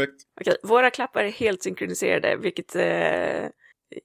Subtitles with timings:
[0.00, 0.22] Perfekt.
[0.40, 3.48] Okej, våra klappar är helt synkroniserade, vilket eh,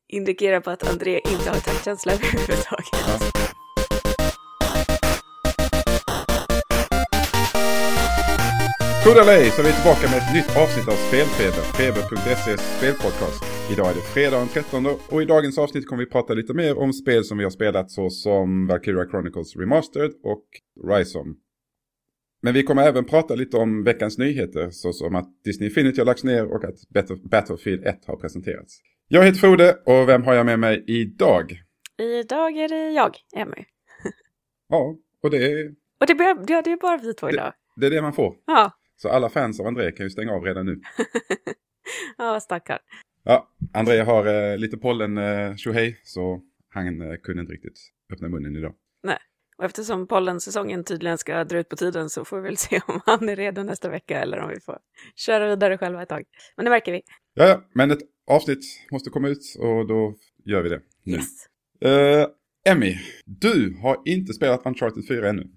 [0.08, 2.90] indikerar på att André inte har taktkänsla överhuvudtaget.
[2.92, 3.46] Ja.
[9.22, 13.44] Eller ej så är vi tillbaka med ett nytt avsnitt av Spelfeber, feber.ses spelpodcast.
[13.72, 16.78] Idag är det fredag den 13 och i dagens avsnitt kommer vi prata lite mer
[16.78, 20.46] om spel som vi har spelat såsom Valkyria Chronicles Remastered och
[20.90, 21.34] Rhizome.
[22.46, 26.24] Men vi kommer även prata lite om veckans nyheter såsom att Disney Infinity har lagts
[26.24, 26.76] ner och att
[27.32, 28.82] Battlefield 1 har presenterats.
[29.08, 31.62] Jag heter Frode och vem har jag med mig idag?
[31.98, 33.66] Idag är det jag, Emmy.
[34.70, 35.68] Ja, och det är...
[36.00, 36.14] Och det,
[36.48, 37.54] ja, det är bara vi två idag.
[37.76, 38.36] Det är det man får.
[38.46, 38.72] Ja.
[38.96, 40.82] Så alla fans av André kan ju stänga av redan nu.
[42.18, 42.80] ja, stackar.
[43.24, 47.80] Ja, André har eh, lite pollen eh, tjohej, så han eh, kunde inte riktigt
[48.14, 48.74] öppna munnen idag.
[49.04, 49.18] Nej,
[49.58, 53.02] och eftersom pollensäsongen tydligen ska dra ut på tiden så får vi väl se om
[53.06, 54.78] han är redo nästa vecka eller om vi får
[55.16, 56.24] köra vidare själva ett tag.
[56.56, 57.02] Men det märker vi.
[57.34, 61.16] Ja, ja, men ett avsnitt måste komma ut och då gör vi det nu.
[61.16, 61.48] Yes.
[61.82, 62.28] Eh,
[62.70, 65.48] Emmy, du har inte spelat Uncharted 4 ännu.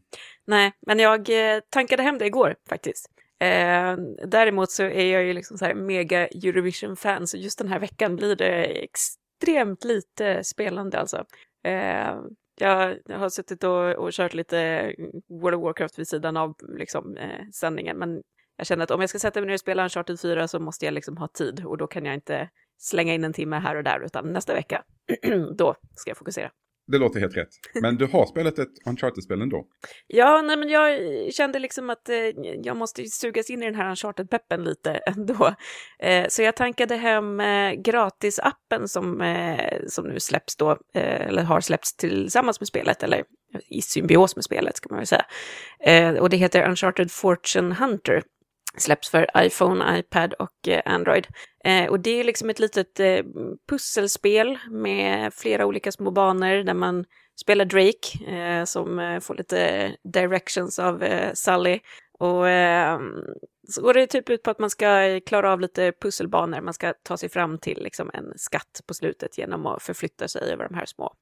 [0.47, 3.07] Nej, men jag eh, tankade hem det igår faktiskt.
[3.41, 3.97] Eh,
[4.27, 8.17] däremot så är jag ju liksom så här mega Eurovision-fan, så just den här veckan
[8.17, 11.25] blir det extremt lite spelande alltså.
[11.65, 12.17] Eh,
[12.61, 14.93] jag, har suttit och, och kört lite
[15.29, 18.23] World of Warcraft vid sidan av liksom, eh, sändningen, men
[18.57, 20.85] jag känner att om jag ska sätta mig ner och spela Uncharted 4 så måste
[20.85, 23.85] jag liksom ha tid och då kan jag inte slänga in en timme här och
[23.85, 24.85] där, utan nästa vecka,
[25.59, 26.51] då ska jag fokusera.
[26.89, 27.49] Det låter helt rätt.
[27.83, 29.67] Men du har spelat ett Uncharted-spel ändå.
[30.07, 30.99] Ja, nej, men jag
[31.33, 32.17] kände liksom att eh,
[32.63, 35.55] jag måste sugas in i den här Uncharted-peppen lite ändå.
[35.99, 41.43] Eh, så jag tankade hem eh, gratisappen som, eh, som nu släpps då, eh, eller
[41.43, 43.25] har släppts tillsammans med spelet, eller
[43.69, 45.27] i symbios med spelet ska man väl säga.
[45.81, 48.23] Eh, och det heter Uncharted Fortune Hunter
[48.77, 51.27] släpps för iPhone, iPad och eh, Android.
[51.65, 53.25] Eh, och det är liksom ett litet eh,
[53.69, 57.05] pusselspel med flera olika små banor där man
[57.41, 61.71] spelar Drake eh, som eh, får lite directions av eh, Sally.
[61.71, 61.81] Sully.
[62.21, 63.25] Och ehm,
[63.69, 66.95] så går det typ ut på att man ska klara av lite pusselbanor, man ska
[67.03, 70.75] ta sig fram till liksom, en skatt på slutet genom att förflytta sig över de
[70.75, 71.15] här små,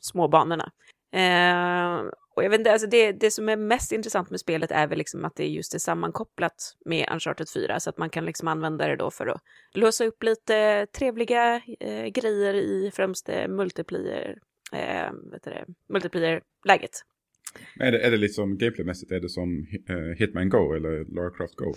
[0.00, 0.72] små banorna.
[1.12, 4.70] Ehm, Eh, och jag vet inte, alltså det, det som är mest intressant med spelet
[4.70, 8.24] är väl liksom att det just är sammankopplat med Uncharted 4, så att man kan
[8.24, 9.40] liksom använda det då för att
[9.74, 14.38] låsa upp lite trevliga eh, grejer i främst eh, multiplayer,
[14.72, 16.90] eh, vet det, multiplayer-läget.
[17.80, 21.56] Är det, är det liksom gameplaymässigt, är det som uh, Hitman Go eller Lara Croft
[21.56, 21.74] Go?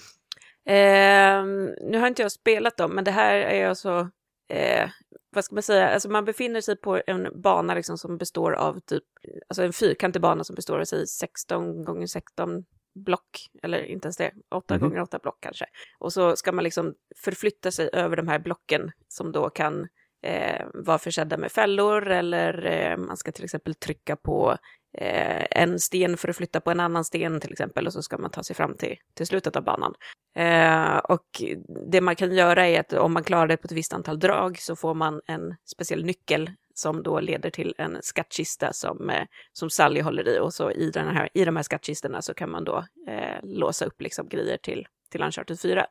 [0.65, 1.45] Eh,
[1.81, 4.09] nu har inte jag spelat dem, men det här är alltså
[4.53, 4.89] eh,
[5.29, 8.79] vad ska man säga, alltså man befinner sig på en bana liksom som består av
[8.79, 9.03] typ,
[9.47, 12.65] alltså en fyrkantig bana som består av sig 16 gånger 16
[12.95, 15.65] block, eller inte ens det, 8 mm gånger 8 block kanske.
[15.99, 16.93] Och så ska man liksom
[17.23, 19.87] förflytta sig över de här blocken som då kan
[20.23, 24.57] eh, vara försedda med fällor eller eh, man ska till exempel trycka på
[24.97, 28.17] eh, en sten för att flytta på en annan sten till exempel och så ska
[28.17, 29.93] man ta sig fram till, till slutet av banan.
[30.35, 31.43] Eh, och
[31.91, 34.59] det man kan göra är att om man klarar det på ett visst antal drag
[34.59, 39.23] så får man en speciell nyckel som då leder till en skattkista som, eh,
[39.53, 42.51] som Sally håller i och så i, den här, i de här skattkistorna så kan
[42.51, 45.85] man då eh, låsa upp liksom grejer till, till Uncharted 4.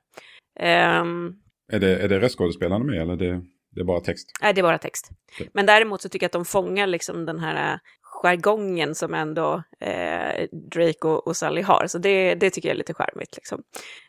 [1.01, 1.43] Um,
[1.73, 4.31] är det, är det röstskådespelarna med eller det, det är bara text?
[4.43, 5.11] Nej, det är bara text.
[5.55, 7.81] Men däremot så tycker jag att de fångar liksom den här
[8.23, 11.87] jargongen som ändå eh, Drake och, och Sully har.
[11.87, 13.37] Så det, det tycker jag är lite charmigt.
[13.37, 13.63] Liksom.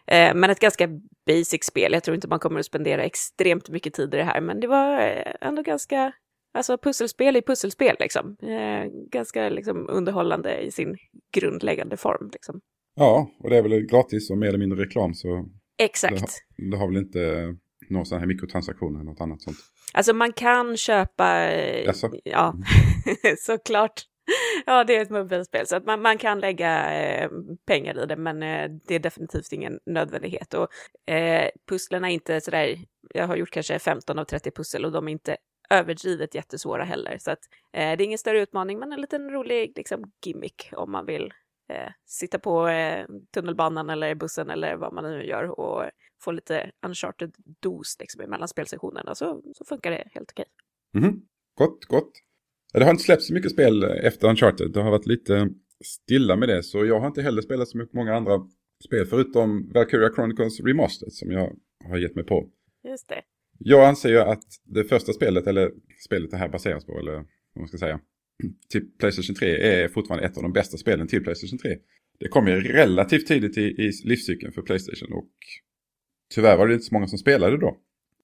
[0.07, 0.88] Eh, men ett ganska
[1.28, 1.94] basic spel.
[1.94, 4.68] Jag tror inte man kommer att spendera extremt mycket tid i det här, men det
[4.68, 6.13] var eh, ändå ganska
[6.56, 8.38] Alltså pusselspel i pusselspel liksom.
[8.41, 10.97] Eh, ganska liksom, underhållande i sin
[11.35, 12.29] grundläggande form.
[12.34, 12.62] Liksom.
[12.96, 15.46] Ja, och det är väl gratis och mer eller mindre reklam så...
[15.78, 16.44] Exakt.
[16.57, 17.56] Det, det har väl inte
[17.89, 19.57] några sådana här mikrotransaktioner eller något annat sånt.
[19.94, 21.51] Alltså man kan köpa,
[21.85, 22.11] Jaså?
[22.23, 22.55] ja,
[23.39, 24.01] såklart.
[24.66, 27.29] Ja, det är ett mobilspel, så att man, man kan lägga eh,
[27.67, 30.53] pengar i det, men eh, det är definitivt ingen nödvändighet.
[30.53, 30.67] Och
[31.13, 32.78] eh, pusslen är inte sådär,
[33.13, 35.37] jag har gjort kanske 15 av 30 pussel och de är inte
[35.69, 37.17] överdrivet jättesvåra heller.
[37.19, 37.40] Så att
[37.73, 41.34] eh, det är ingen större utmaning, men en liten rolig liksom, gimmick om man vill
[41.69, 45.83] eh, sitta på eh, tunnelbanan eller bussen eller vad man nu gör och
[46.21, 50.45] få lite uncharted dos liksom, mellan spelsessionerna så, så funkar det helt okej.
[50.95, 51.21] Mm -hmm.
[51.55, 52.11] Gott, gott.
[52.73, 54.71] Det har inte släppts så mycket spel efter Uncharted.
[54.71, 55.49] Det har varit lite
[55.85, 56.63] stilla med det.
[56.63, 58.39] Så jag har inte heller spelat så mycket många andra
[58.85, 61.55] spel förutom Valkyria Chronicles Remastered som jag
[61.89, 62.49] har gett mig på.
[62.83, 63.21] Just det.
[63.57, 65.71] Jag anser ju att det första spelet, eller
[66.05, 67.25] spelet det här baseras på, eller vad
[67.55, 67.99] man ska säga,
[68.70, 71.78] till Playstation 3 är fortfarande ett av de bästa spelen till Playstation 3.
[72.20, 75.30] Det kom ju relativt tidigt i, i livscykeln för Playstation och
[76.34, 77.78] tyvärr var det inte så många som spelade då.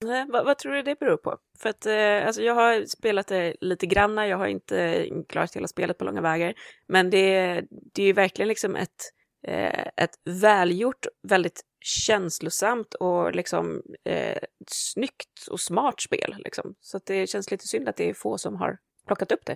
[0.05, 1.37] Nej, vad, vad, tror du det beror på?
[1.59, 5.67] För att eh, alltså jag har spelat det lite granna, jag har inte klarat hela
[5.67, 6.53] spelet på långa vägar.
[6.87, 7.61] Men det,
[7.93, 9.11] det är ju verkligen liksom ett,
[9.47, 16.35] eh, ett välgjort, väldigt känslosamt och liksom eh, snyggt och smart spel.
[16.37, 16.75] Liksom.
[16.79, 18.77] Så att det känns lite synd att det är få som har
[19.07, 19.55] plockat upp det.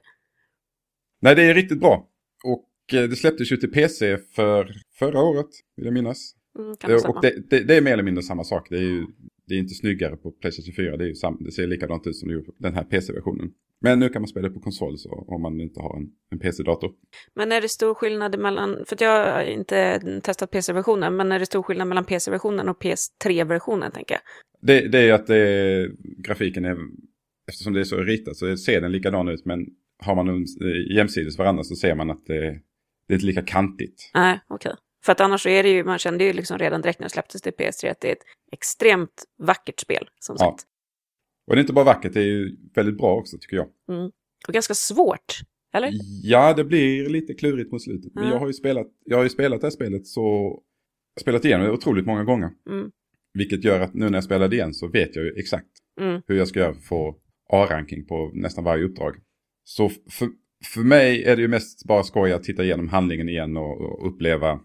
[1.24, 2.08] Nej, det är riktigt bra.
[2.44, 6.36] Och eh, det släpptes ju till PC för förra året, vill jag minnas.
[6.60, 8.68] Mm, kan och det, det, det, är mer eller mindre samma sak.
[8.70, 9.06] Det är ju
[9.48, 10.98] det är inte snyggare på Playstation 4.
[10.98, 13.52] Det, är ju sam, det ser likadant ut som det gjorde på den här PC-versionen.
[13.82, 16.40] Men nu kan man spela det på konsol så, om man inte har en, en
[16.40, 16.92] PC-dator.
[17.36, 21.46] Men är det stor skillnad mellan, för jag har inte testat PC-versionen, men är det
[21.46, 24.22] stor skillnad mellan PC-versionen och PS3-versionen tänker jag?
[24.62, 26.78] Det, det är att det, grafiken är,
[27.48, 29.66] eftersom det är så ritat så ser den likadan ut, men
[30.06, 30.46] har man dem
[30.90, 32.40] jämsides varandra så ser man att det,
[33.08, 34.12] det är inte lika kantigt.
[34.14, 34.70] Nej, okej.
[34.70, 34.80] Okay.
[35.06, 37.14] För att annars så är det ju, man kände ju liksom redan direkt när det
[37.14, 40.62] släpptes till PS3 att det är ett extremt vackert spel, som sagt.
[40.66, 40.70] Ja.
[41.48, 43.68] Och det är inte bara vackert, det är ju väldigt bra också tycker jag.
[43.90, 44.12] Mm.
[44.48, 45.40] Och ganska svårt,
[45.74, 45.92] eller?
[46.24, 48.14] Ja, det blir lite klurigt mot slutet.
[48.16, 50.60] Men jag har ju spelat, jag har ju spelat det här spelet så,
[51.22, 52.50] spelat igenom det otroligt många gånger.
[52.70, 52.92] Mm.
[53.34, 55.68] Vilket gör att nu när jag spelar det igen så vet jag ju exakt
[56.02, 56.22] mm.
[56.28, 57.18] hur jag ska göra för att få
[57.50, 59.16] A-ranking på nästan varje uppdrag.
[59.64, 60.30] Så för,
[60.74, 64.08] för mig är det ju mest bara skoj att titta igenom handlingen igen och, och
[64.08, 64.60] uppleva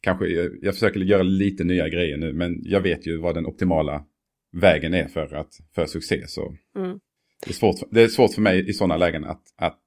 [0.00, 0.26] kanske,
[0.62, 4.04] jag, försöker göra lite nya grejer nu, men jag vet ju vad den optimala
[4.52, 6.26] vägen är för, att, för succé.
[6.26, 6.98] Så mm.
[7.44, 9.80] det, är svårt, det är svårt för mig i sådana lägen att, att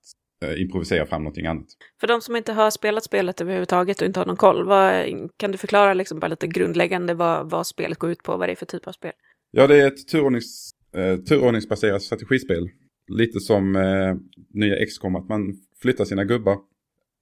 [0.45, 1.67] uh, improvisera fram någonting annat.
[1.99, 5.05] För de som inte har spelat spelet överhuvudtaget och inte har någon koll, vad,
[5.37, 8.53] kan du förklara liksom bara lite grundläggande vad, vad spelet går ut på, vad det
[8.53, 9.11] är för typ av spel?
[9.51, 12.69] Ja, det är ett turordnings, uh, turordningsbaserat strategispel.
[13.11, 14.15] Lite som eh,
[14.53, 16.57] nya XCOM, att man flyttar sina gubbar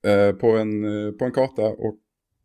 [0.05, 1.97] eh, på, en, eh, på en karta och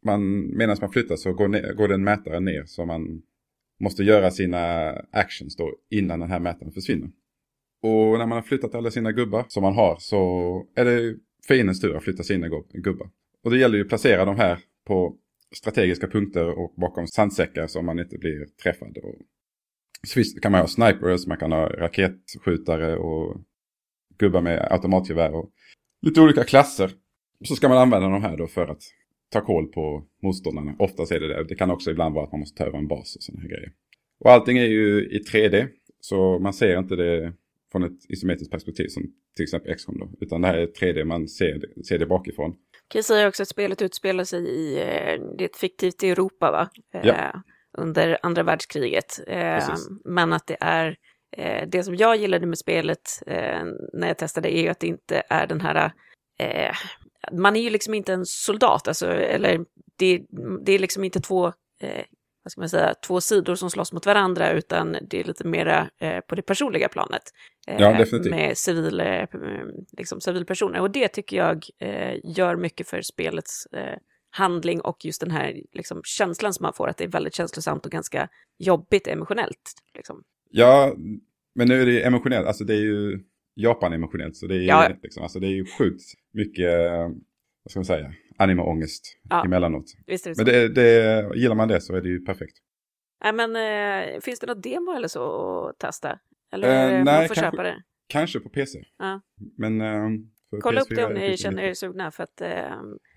[0.04, 3.22] man, medan man flyttar så går, ner, går den mätaren ner så man
[3.80, 7.10] måste göra sina actions då innan den här mätaren försvinner.
[7.82, 11.16] Och när man har flyttat alla sina gubbar som man har så är det
[11.48, 13.10] fiendens tur att flytta sina gubbar.
[13.44, 15.16] Och det gäller ju att placera de här på
[15.56, 18.98] strategiska punkter och bakom sandsäckar så man inte blir träffad.
[18.98, 19.14] Och
[20.04, 23.40] så kan man ha snipers, man kan ha raketskjutare och
[24.18, 25.50] gubbar med automatgevär och
[26.02, 26.90] lite olika klasser.
[27.44, 28.82] Så ska man använda de här då för att
[29.28, 30.76] ta koll på motståndarna.
[30.78, 31.44] Oftast är det det.
[31.44, 33.48] Det kan också ibland vara att man måste ta över en bas och sådana här
[33.48, 33.72] grejer.
[34.20, 35.68] Och allting är ju i 3D.
[36.00, 37.32] Så man ser inte det
[37.72, 39.02] från ett isometriskt perspektiv som
[39.36, 40.10] till exempel XCOM då.
[40.20, 42.50] Utan det här är 3D, man ser det, ser det bakifrån.
[42.88, 46.50] Kan jag säga också att spelet utspelar sig i eh, det är ett fiktivt Europa
[46.50, 46.70] va?
[47.02, 47.42] Ja.
[47.78, 49.20] Under andra världskriget.
[49.26, 49.74] Eh,
[50.04, 50.96] men att det är
[51.36, 54.86] eh, det som jag gillade med spelet eh, när jag testade är ju att det
[54.86, 55.92] inte är den här
[56.38, 56.74] eh,
[57.32, 59.64] man är ju liksom inte en soldat, alltså, eller
[59.98, 60.22] det,
[60.64, 61.46] det är liksom inte två,
[61.80, 62.04] eh,
[62.42, 65.88] vad ska man säga, två sidor som slåss mot varandra, utan det är lite mera
[66.00, 67.22] eh, på det personliga planet.
[67.66, 68.30] Ja, definitivt.
[68.30, 69.02] Med civil,
[69.98, 70.80] liksom civilpersoner.
[70.80, 71.64] Och det tycker jag
[72.22, 73.66] gör mycket för spelets
[74.34, 77.86] handling och just den här liksom, känslan som man får, att det är väldigt känslosamt
[77.86, 78.28] och ganska
[78.58, 79.72] jobbigt emotionellt.
[79.94, 80.22] Liksom.
[80.50, 80.94] Ja,
[81.54, 84.36] men nu är det emotionellt, alltså det är ju Japan emotionellt.
[84.36, 84.90] Så det är, ja.
[85.02, 86.02] liksom, alltså det är ju sjukt
[86.32, 86.90] mycket,
[87.62, 89.44] vad ska man säga, animeångest ja.
[89.44, 89.84] emellanåt.
[90.06, 92.56] Visst är det men det, det, gillar man det så är det ju perfekt.
[93.24, 96.18] Nej, men äh, finns det något demo eller så att testa?
[96.52, 97.82] Eller äh, nej, man får kanske, köpa det?
[98.08, 98.78] Kanske på PC.
[98.98, 99.20] Ja.
[99.58, 99.80] Men...
[99.80, 100.10] Äh,
[100.60, 102.42] Kolla upp det om ni känner er sugna för att...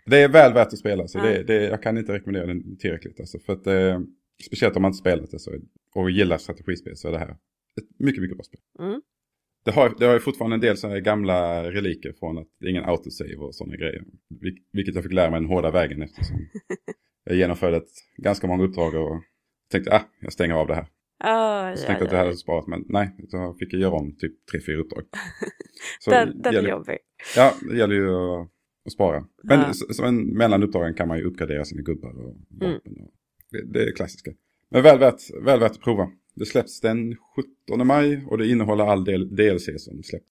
[0.08, 1.24] Det är väl värt att spela, så ja.
[1.24, 3.20] det, det, jag kan inte rekommendera den tillräckligt.
[3.20, 4.02] Alltså, för att,
[4.46, 5.52] speciellt om man inte spelat det så,
[5.96, 7.38] och gillar strategispel så är det här
[7.78, 8.62] ett mycket, mycket bra spel.
[8.80, 9.02] Mm.
[9.66, 12.70] Det har, det har ju fortfarande en del sådana gamla reliker från att det är
[12.70, 14.04] ingen autosave och sådana grejer.
[14.74, 16.38] vilket jag fick lära mig den hårda vägen eftersom
[17.24, 19.22] jag genomförde ett, ganska många uppdrag och
[19.72, 20.88] tänkte ah, jag stänger av det här.
[21.24, 22.06] Oh, så ja, tänkte ja.
[22.06, 25.04] att jag hade sparat men nej, så fick jag göra om typ tre, fyra uppdrag.
[26.00, 26.98] Så den, den är jobbig.
[27.36, 28.50] Ja, det gäller ju att,
[28.88, 29.26] att spara.
[29.44, 29.74] Men ja.
[29.74, 32.82] så, så, mellan uppdragen kan man ju uppgradera sina gubbar och vapen.
[32.86, 33.04] Mm.
[33.04, 33.12] Och
[33.52, 34.32] det, det är klassiska.
[34.70, 36.12] Men väl värt, väl värt att prova.
[36.36, 37.16] Det släpps den
[37.68, 40.28] 17 maj och det innehåller all del DLC som släpps.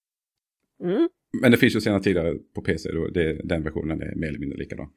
[0.83, 1.09] Mm.
[1.41, 4.39] Men det finns ju senare tidigare på PC, då det, den versionen är mer eller
[4.39, 4.89] mindre likadan.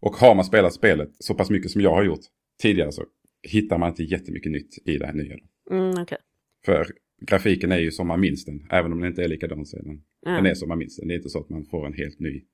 [0.00, 2.20] Och har man spelat spelet så pass mycket som jag har gjort
[2.62, 3.04] tidigare så
[3.42, 5.36] hittar man inte jättemycket nytt i det här nya.
[5.70, 6.18] Mm, okay.
[6.64, 6.86] För
[7.20, 9.82] grafiken är ju som man minns den, även om den inte är likadan så är
[9.82, 10.36] den, mm.
[10.36, 11.08] den är som man minns den.
[11.08, 12.44] Det är inte så att man får en helt ny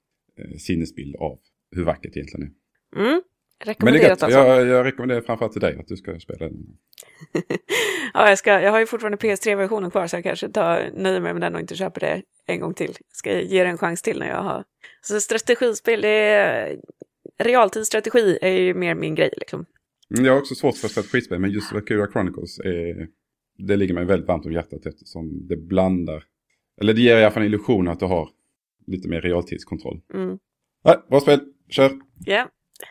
[0.59, 1.39] sinnesbild av
[1.71, 2.53] hur vackert egentligen är.
[3.01, 3.23] Mm.
[3.65, 4.61] Rekommenderat Men det är alltså.
[4.61, 6.55] jag, jag rekommenderar framförallt till dig att du ska spela den.
[8.15, 11.33] ja, jag, ska, jag har ju fortfarande PS3-versionen kvar så jag kanske tar, nöjer mig
[11.33, 12.97] med den och inte köper det en gång till.
[13.13, 14.65] Ska ge det en chans till när jag har...
[15.03, 16.77] Så strategispel, det är...
[17.39, 19.67] Realtidsstrategi är ju mer min grej liksom.
[20.15, 23.09] Mm, Jag har också svårt för strategispel, men just Valkyria Chronicles är,
[23.59, 26.25] det ligger mig väldigt varmt om hjärtat eftersom det blandar,
[26.81, 28.29] eller det ger i alla fall en illusion att du har
[28.87, 30.01] lite mer realtidskontroll.
[30.15, 30.39] Mm.
[30.85, 31.91] Nej, bra spel, kör!
[32.27, 32.49] Ja.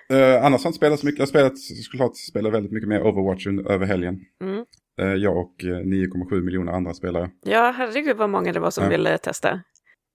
[0.10, 2.90] Eh, annars har jag inte spelat så mycket, jag har spelat, såklart spelat väldigt mycket
[2.90, 4.20] mer Overwatch under- över helgen.
[4.42, 4.66] Mm.
[5.00, 7.32] Eh, jag och eh, 9,7 miljoner andra spelare.
[7.46, 8.90] ja, herregud vad många det var som Ja.
[8.90, 9.62] ville testa.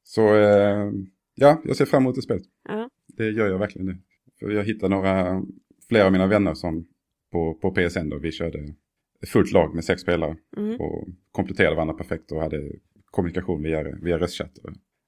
[0.03, 0.91] Så eh,
[1.35, 2.43] ja, jag ser fram emot det spelet.
[2.69, 2.91] Ja.
[3.17, 3.97] Det gör jag verkligen det.
[4.41, 5.43] För jag hittade några,
[5.89, 6.87] flera av mina vänner som
[7.33, 8.75] på, på PSN då, vi körde
[9.27, 10.81] fullt lag med sex spelare Mm.
[10.81, 12.73] och kompletterade varandra perfekt och hade
[13.11, 14.51] kommunikation via, via röstchatt.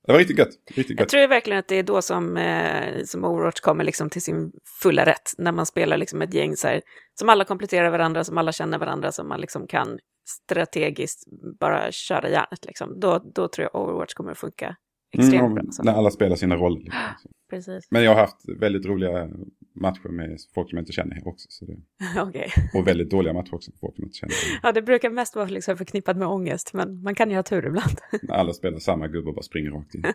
[0.06, 0.48] Det var riktigt gött.
[0.66, 1.08] Riktigt Jag gött.
[1.08, 5.06] tror verkligen att det är då som, eh, som Overwatch kommer liksom till sin fulla
[5.06, 5.32] rätt.
[5.38, 6.82] När man spelar liksom ett gäng så här,
[7.18, 11.24] som alla kompletterar varandra, som alla känner varandra, som man liksom kan strategiskt
[11.60, 12.64] bara köra järnet.
[12.64, 13.00] Liksom.
[13.00, 14.76] Då, då tror jag Overwatch kommer att funka
[15.12, 15.64] extremt Mm, bra.
[15.70, 15.82] Så.
[15.82, 16.80] när alla spelar sina roller.
[16.80, 17.00] Liksom.
[17.50, 17.90] Precis.
[17.90, 19.28] Men jag har haft väldigt roliga
[19.74, 21.46] matcher med folk som jag inte känner också.
[21.50, 21.76] Så det,
[22.20, 22.50] Okej.
[22.74, 24.34] och väldigt dåliga matcher också med folk som jag inte känner.
[24.62, 27.66] Ja, det brukar mest vara liksom förknippat med ångest, men man kan ju ha tur
[27.66, 27.98] ibland.
[28.22, 30.04] När alla spelar samma gubbe och bara springer rakt in.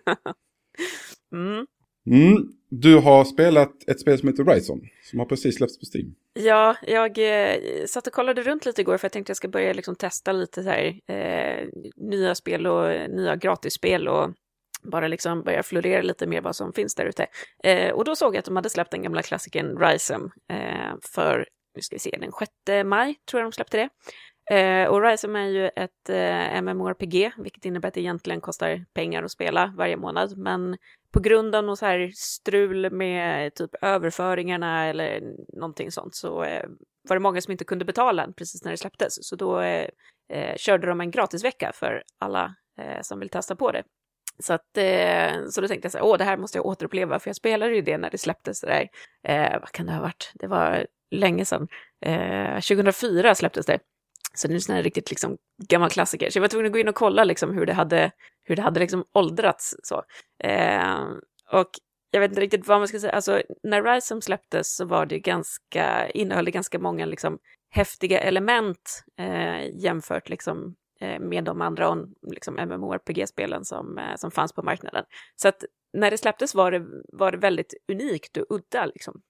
[1.32, 1.66] Mm.
[2.10, 2.38] Mm.
[2.70, 4.82] Du har spelat ett spel som heter Horizon.
[5.04, 6.16] Som har precis släppts på Steam.
[6.34, 7.56] Ja, jag eh,
[7.88, 10.64] satt och kollade runt lite igår för jag tänkte jag ska börja liksom testa lite
[10.64, 14.30] så här, eh, nya spel och nya gratisspel och
[14.92, 17.28] bara liksom börja florera lite mer vad som finns där ute.
[17.64, 21.48] Eh, och då såg jag att de hade släppt den gamla klassikern Risem eh, för,
[21.76, 23.90] nu ska vi se, den 6 maj tror jag de släppte det.
[24.56, 29.24] Eh, och Risem är ju ett eh, MMORPG, vilket innebär att det egentligen kostar pengar
[29.24, 30.78] att spela varje månad, men
[31.14, 35.22] på grund av något så här strul med typ överföringarna eller
[35.54, 36.70] någonting sånt så eh,
[37.10, 39.18] var det många som inte kunde betala den precis när det släpptes.
[39.22, 39.88] Så då eh,
[40.34, 43.84] eh, körde de en gratisvecka för alla eh, som vill testa på det.
[44.40, 47.20] Så, att, eh, så då tänkte jag så här, åh det här måste jag återuppleva
[47.20, 48.62] för jag spelade ju det när det släpptes.
[48.62, 48.90] Det där.
[49.24, 50.32] Eh, vad kan det ha varit?
[50.34, 51.68] Det var länge sedan.
[52.06, 53.80] Eh, 2004 släpptes det.
[54.34, 56.30] Så det är en sån här riktigt liksom gammal klassiker.
[56.30, 58.12] Så jag var tvungen att gå in och kolla liksom hur det hade,
[58.44, 59.76] hur det hade liksom åldrats.
[59.84, 60.04] Så.
[60.44, 61.06] Eh,
[61.52, 61.70] och
[62.12, 63.14] jag vet inte riktigt vad man ska säga.
[63.14, 67.40] Alltså, när Risem släpptes så var det ganska, innehöll det ganska många liksom
[67.70, 74.54] häftiga element eh, jämfört liksom Eh, med de andra liksom MMORPG-spelen som, eh, som fanns
[74.54, 75.06] på marknaden.
[75.36, 75.64] Så att
[75.94, 79.22] när det släpptes var det, var det väldigt unikt och udda liksom.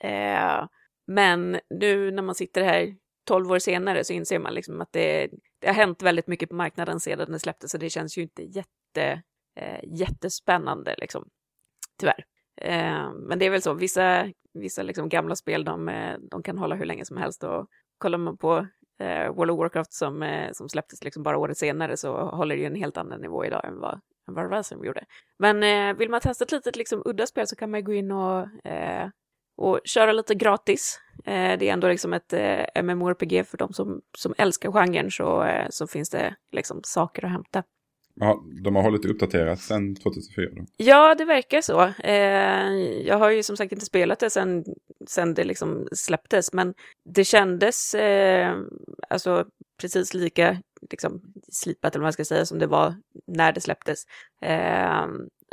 [0.00, 0.66] Eh,
[1.06, 2.94] men nu när man sitter här
[3.28, 6.54] 12 år senare så inser man liksom att det, det har hänt väldigt mycket på
[6.54, 9.22] marknaden sedan det släpptes så det känns ju inte jätte,
[9.56, 11.28] eh, jättespännande liksom.
[11.98, 12.24] Tyvärr.
[12.60, 16.58] Eh, men det är väl så, vissa, vissa liksom gamla spel de, eh, de kan
[16.58, 17.66] hålla hur länge som helst och
[17.98, 18.66] kollar man på
[19.00, 22.60] eh, World of Warcraft som, eh, som släpptes liksom bara året senare så håller det
[22.60, 25.04] ju en helt annan nivå idag än vad, än vad Ransom gjorde.
[25.38, 28.12] Men eh, vill man testa ett litet liksom, udda spel så kan man gå in
[28.12, 29.08] och, eh,
[29.56, 31.00] och köra lite gratis.
[31.24, 35.42] Eh, det är ändå liksom ett eh, MMORPG för de som, som älskar genren så,
[35.42, 37.62] eh, så finns det liksom saker att hämta.
[38.20, 40.64] Ja, de har hållit uppdaterat sedan 2004 då.
[40.76, 41.92] Ja, det verkar så.
[42.04, 42.72] Eh,
[43.06, 44.64] jag har ju som sagt inte spelat det sedan
[45.06, 46.74] sen det liksom släpptes, men
[47.04, 48.56] det kändes eh,
[49.08, 49.44] alltså
[49.80, 51.22] precis lika liksom,
[51.52, 52.94] slipat, eller vad man ska säga, som det var
[53.26, 54.04] när det släpptes.
[54.42, 55.06] Eh,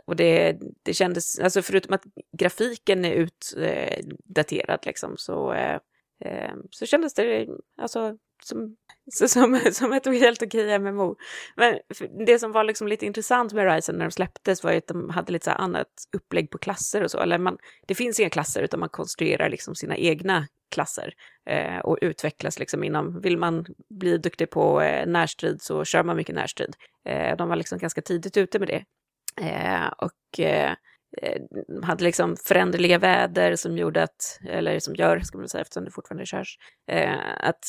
[0.05, 2.03] och det, det kändes, alltså förutom att
[2.37, 5.79] grafiken är utdaterad eh, liksom, så, eh,
[6.19, 7.47] eh, så kändes det
[7.77, 8.75] alltså som,
[9.11, 11.15] som, som, som ett helt okej MMO.
[11.55, 11.79] Men
[12.25, 15.09] det som var liksom lite intressant med Ryzen när de släpptes var ju att de
[15.09, 17.19] hade lite så här annat upplägg på klasser och så.
[17.19, 21.13] Eller man, det finns inga klasser utan man konstruerar liksom sina egna klasser
[21.45, 26.15] eh, och utvecklas liksom inom, vill man bli duktig på eh, närstrid så kör man
[26.15, 26.75] mycket närstrid.
[27.05, 28.85] Eh, de var liksom ganska tidigt ute med det.
[29.41, 30.73] Eh, och eh,
[31.21, 31.41] Eh,
[31.83, 35.91] hade liksom föränderliga väder som gjorde att, eller som gör, ska man säga eftersom det
[35.91, 36.57] fortfarande körs,
[36.91, 37.65] eh, att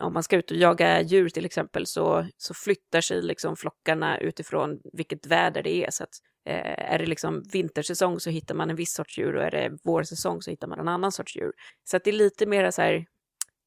[0.00, 4.18] om man ska ut och jaga djur till exempel så, så flyttar sig liksom flockarna
[4.18, 5.90] utifrån vilket väder det är.
[5.90, 6.14] Så att,
[6.48, 9.78] eh, är det liksom vintersäsong så hittar man en viss sorts djur och är det
[9.84, 11.52] vårsäsong så hittar man en annan sorts djur.
[11.84, 13.04] Så att det är lite mer så här,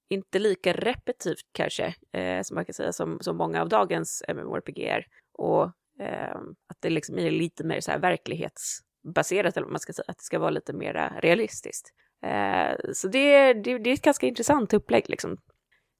[0.10, 4.80] inte lika repetitivt kanske, eh, som man kan säga, som, som många av dagens MMORPG
[4.80, 5.06] är.
[5.38, 5.64] Och
[6.00, 6.36] eh,
[6.68, 10.06] att det liksom är lite mer så här verklighets verklighetsbaserat, eller vad man ska säga,
[10.08, 11.90] att det ska vara lite mer realistiskt.
[12.26, 15.38] Eh, så det, det, det är ett ganska intressant upplägg liksom.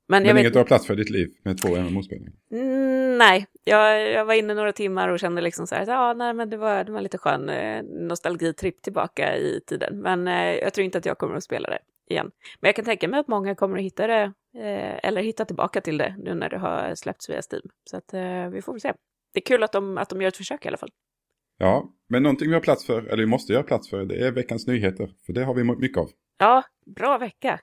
[0.08, 2.20] Men jag inget vet, du har plats för ditt liv med två MMO-spel?
[2.52, 6.34] Mm, nej, jag, jag var inne några timmar och kände liksom så här, ja, nej,
[6.34, 10.02] men det var, det var lite skön eh, nostalgitripp tillbaka i tiden.
[10.02, 12.32] Men eh, jag tror inte att jag kommer att spela det igen.
[12.60, 14.24] Men jag kan tänka mig att många kommer att hitta det,
[14.56, 17.70] eh, eller hitta tillbaka till det nu när det har släppts via Steam.
[17.84, 18.94] Så att eh, vi får väl se.
[19.34, 20.92] Det är kul att de, att de gör ett försök i alla fall.
[21.58, 24.32] Ja, men någonting vi har plats för, eller vi måste göra plats för, det är
[24.32, 25.10] veckans nyheter.
[25.26, 26.10] För det har vi mycket av.
[26.38, 27.60] Ja, bra vecka.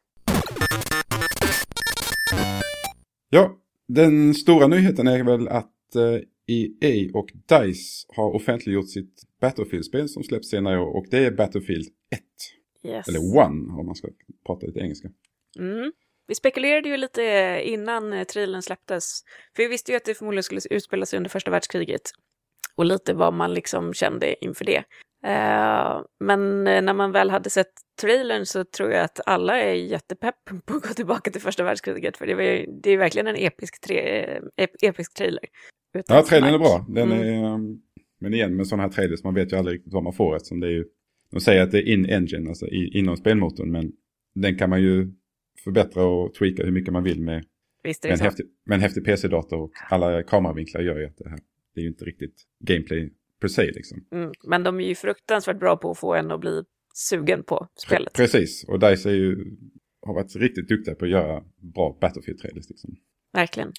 [3.31, 3.59] Ja,
[3.89, 10.23] den stora nyheten är väl att eh, EA och DICE har offentliggjort sitt Battlefield-spel som
[10.23, 12.21] släpps senare i år och det är Battlefield 1.
[12.85, 13.09] Yes.
[13.09, 14.09] Eller One om man ska
[14.47, 15.09] prata lite engelska.
[15.59, 15.93] Mm.
[16.27, 17.23] Vi spekulerade ju lite
[17.65, 19.23] innan eh, trailern släpptes.
[19.57, 22.03] För vi visste ju att det förmodligen skulle utspela sig under första världskriget.
[22.77, 24.83] Och lite vad man liksom kände inför det.
[25.27, 29.75] Eh, men eh, när man väl hade sett trailern så tror jag att alla är
[29.75, 30.35] jättepepp
[30.67, 32.17] på att gå tillbaka till första världskriget.
[32.17, 33.99] För det, var, det är verkligen en episk, tre,
[34.57, 35.45] ep, episk trailer.
[36.09, 36.87] Ja, trailern är bra.
[36.89, 37.45] Den Mm.
[37.45, 37.81] är, um,
[38.21, 40.61] men igen med sådana här trailers, man vet ju aldrig riktigt vad man får eftersom
[40.61, 40.85] det är ju,
[41.31, 43.93] de säger att det är in-engine, alltså i, inom spelmotorn, men
[44.35, 45.13] den kan man ju
[45.65, 47.45] förbättra och tweaka hur mycket man vill med,
[47.83, 51.29] Visst med, en, häftig, med en häftig PC-dator och alla kameravinklar gör ju att det
[51.29, 51.39] här,
[51.75, 54.05] det är ju inte riktigt gameplay per se liksom.
[54.13, 54.33] Mm.
[54.45, 56.63] Men de är ju fruktansvärt bra på att få en att bli
[56.95, 58.13] sugen på spelet.
[58.13, 59.57] Precis, och DICE är ju,
[60.07, 62.97] har varit riktigt duktiga på att göra bra Battlefield-trailers liksom.
[63.33, 63.73] Verkligen.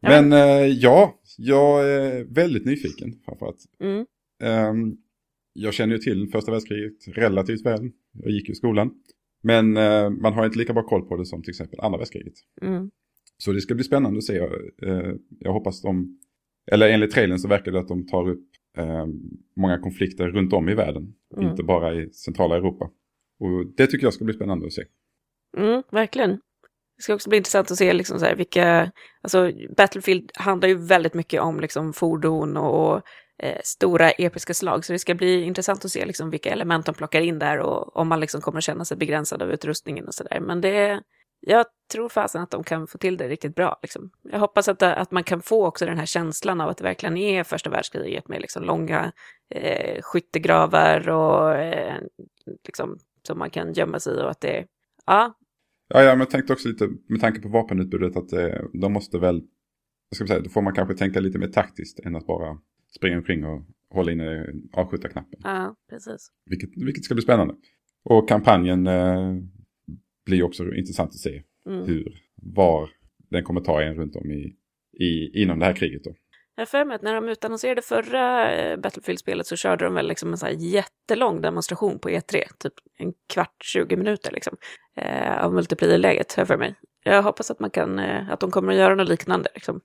[0.00, 3.64] Ja, Men eh, ja, jag är väldigt nyfiken framförallt.
[3.80, 4.06] Mm.
[4.42, 4.96] Ehm,
[5.52, 7.90] jag känner ju till första världskriget relativt väl.
[8.12, 8.90] Jag gick ju i skolan.
[9.42, 12.34] Men eh, man har inte lika bra koll på det som till exempel andra världskriget.
[12.62, 12.90] Mm.
[13.38, 14.38] Så det ska bli spännande att se.
[14.82, 16.18] Eh, jag hoppas de,
[16.70, 18.46] eller enligt trailern så verkar det att de tar upp
[18.78, 19.06] eh,
[19.56, 21.14] många konflikter runt om i världen.
[21.36, 21.50] Mm.
[21.50, 22.90] Inte bara i centrala Europa.
[23.40, 24.82] Och det tycker jag ska bli spännande att se.
[25.56, 26.30] Mm, verkligen.
[26.96, 28.92] Det ska också bli intressant att se liksom så här vilka,
[29.22, 33.02] alltså Battlefield handlar ju väldigt mycket om liksom fordon och
[33.42, 36.94] eh, stora episka slag, så det ska bli intressant att se liksom vilka element de
[36.94, 40.40] plockar in där och om man liksom kommer känna sig begränsad av utrustningen och sådär.
[40.40, 41.02] Men det,
[41.46, 43.78] jag tror fasen att de kan få till det riktigt bra.
[43.82, 44.10] Liksom.
[44.22, 47.16] Jag hoppas att, att man kan få också den här känslan av att det verkligen
[47.16, 49.12] är första världskriget med liksom långa
[49.50, 51.96] eh, skyttegravar och eh,
[52.64, 54.66] liksom, som man kan gömma sig i och att det,
[55.06, 55.34] ja,
[55.94, 59.18] Ja, ja, men jag tänkte också lite med tanke på vapenutbudet att eh, de måste
[59.18, 59.42] väl,
[60.08, 62.58] jag ska säga, då får man kanske tänka lite mer taktiskt än att bara
[62.96, 65.40] springa omkring och hålla inne avskjutarknappen.
[65.42, 66.28] Ja, precis.
[66.46, 67.54] Vilket, vilket ska bli spännande.
[68.04, 69.34] Och kampanjen eh,
[70.26, 71.86] blir också intressant att se Mm.
[71.86, 72.90] hur, var
[73.30, 74.56] den kommer ta en runt om i,
[75.04, 76.14] i, inom det här kriget då.
[76.56, 80.32] Jag för mig att när de utannonserade förra eh, Battlefield-spelet så körde de väl liksom
[80.32, 84.56] en så här jättelång demonstration på E3, typ en kvart, 20 minuter liksom,
[84.96, 86.74] eh, av multiplayer-läget, jag för mig.
[87.04, 89.80] Jag hoppas att man kan, eh, att de kommer att göra något liknande liksom,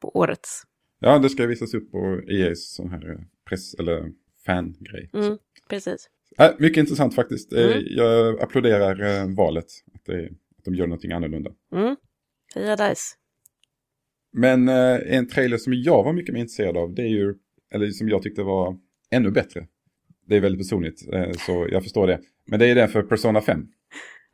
[0.00, 0.62] på årets.
[0.98, 3.18] Ja, det ska visas upp på EAs sån här eh,
[3.48, 4.12] press eller
[4.46, 5.10] fangrej.
[5.14, 6.10] Mm, precis.
[6.38, 7.52] Äh, mycket intressant faktiskt.
[7.52, 7.82] Eh, Mm.
[7.86, 10.24] Jag applåderar eh, valet, att, det,
[10.58, 11.50] att de gör någonting annorlunda.
[11.74, 11.96] Mm.
[12.54, 13.14] Heja Dice.
[14.32, 17.34] Men eh, en trailer som jag var mycket mer intresserad av, det är ju,
[17.74, 18.76] eller som jag tyckte var
[19.10, 19.66] ännu bättre.
[20.28, 22.20] Det är väldigt personligt, eh, så jag förstår det.
[22.46, 23.66] Men det är den för Persona 5.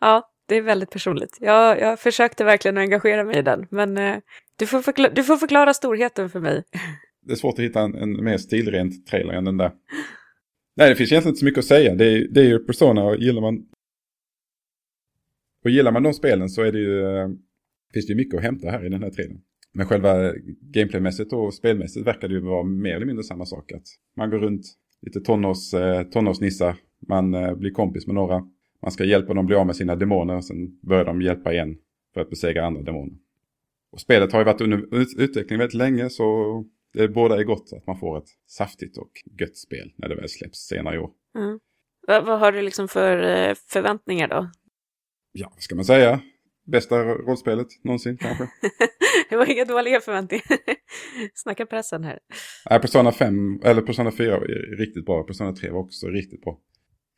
[0.01, 1.37] Ja, det är väldigt personligt.
[1.41, 4.17] Jag, jag försökte verkligen engagera mig i den, men eh,
[4.57, 6.65] du, får förkla- du får förklara storheten för mig.
[7.23, 9.73] Det är svårt att hitta en, en mer stilrent trailer än den där.
[10.81, 11.95] Nej, det finns egentligen inte så mycket att säga.
[11.95, 13.67] Det är, det är ju Persona och gillar man...
[15.65, 17.17] Och gillar man de spelen så är det ju...
[17.17, 17.29] Eh,
[17.93, 19.41] finns det ju mycket att hämta här i den här trailern.
[19.73, 23.73] Men själva gameplaymässigt och spelmässigt verkar det ju vara mer eller mindre samma sak.
[23.73, 23.83] Att
[24.17, 24.63] man går runt
[25.03, 26.77] lite tonårs, eh, tonårsnissar,
[27.09, 28.43] man eh, blir kompis med några.
[28.83, 31.77] Man ska hjälpa dem bli av med sina demoner och sen börjar de hjälpa igen
[32.15, 33.15] för att besegra andra demoner.
[33.93, 37.87] Och spelet har ju varit under utveckling väldigt länge så det båda är gott att
[37.87, 41.11] man får ett saftigt och gött spel när det väl släpps senare i år.
[41.39, 41.59] Mm.
[42.07, 44.51] Vad, vad har du liksom för eh, förväntningar då?
[45.33, 46.21] Ja, vad ska man säga?
[46.67, 48.49] Bästa rollspelet någonsin kanske?
[49.31, 50.45] det var inga dåliga förväntningar.
[51.35, 52.19] Snacka pressen här.
[52.71, 55.23] Nej, Persona 5, eller Persona 4 var riktigt bra.
[55.23, 56.59] Persona 3 var också riktigt bra.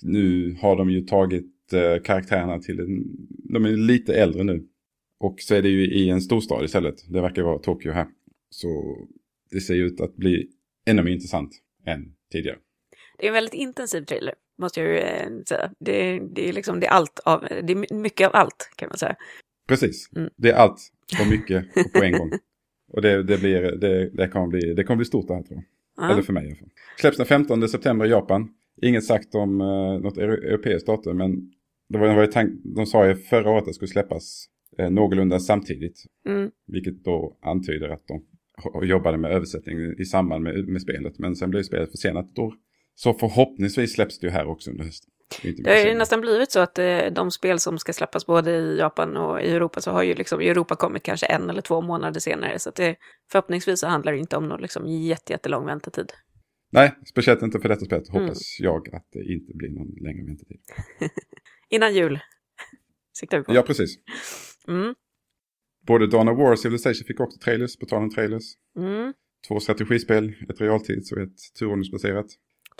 [0.03, 3.05] Nu har de ju tagit eh, karaktärerna till en,
[3.53, 4.69] de är lite äldre nu.
[5.21, 6.95] Och så är det ju i en storstad istället.
[7.09, 8.07] Det verkar vara Tokyo här.
[8.51, 8.97] Så
[9.53, 10.49] det ser ut att bli
[10.87, 11.51] ännu mer intressant
[11.87, 12.59] än tidigare.
[13.19, 15.73] Det är en väldigt intensiv trailer, måste jag ju eh, säga.
[15.81, 18.99] Det, det är liksom det är allt av, det är mycket av allt kan man
[18.99, 19.17] säga.
[19.69, 20.11] Precis.
[20.17, 20.31] Mm.
[20.37, 20.79] Det är allt
[21.21, 22.33] och mycket och på en gång.
[22.93, 25.57] Och det, det, blir, det, det, kommer bli, det kommer bli stort det här tror
[25.57, 25.65] jag.
[26.05, 26.12] Ja.
[26.12, 26.71] Eller för mig i alla fall.
[26.99, 28.55] Släpps den 15 september i Japan.
[28.83, 31.53] Inget sagt om eh, något euro- europeiskt datum men
[31.88, 34.47] det var, det var tank, de sa ju förra året att det skulle släppas
[34.79, 36.05] eh, någorlunda samtidigt.
[36.29, 36.51] Mm.
[36.67, 38.25] Vilket då antyder att de
[38.59, 41.19] ho- jobbade med översättning i samband med, med spelet.
[41.19, 42.55] Men sen blev spelet försenat ett år.
[42.95, 45.09] Så förhoppningsvis släpps det ju här också under hösten.
[45.65, 48.79] Det har ju nästan blivit så att eh, de spel som ska släppas både i
[48.79, 51.81] Japan och i Europa så har ju liksom i Europa kommit kanske en eller två
[51.81, 52.59] månader senare.
[52.59, 52.97] Så att det,
[53.33, 56.12] förhoppningsvis så handlar det inte om någon liksom jätte, jättelång väntetid.
[56.73, 58.23] Nej, speciellt inte för detta spelet Mm.
[58.23, 60.61] hoppas jag att det inte blir någon längre väntetid.
[61.69, 62.19] Innan jul
[63.12, 63.55] siktar vi på.
[63.55, 63.97] Ja, precis.
[64.69, 64.95] Mm.
[65.87, 68.45] Både Dawn of War och Civilization fick också trailers, på tal om trailers.
[68.79, 69.12] Mm.
[69.49, 72.27] Två strategispel, ett realtids och ett turordningsbaserat.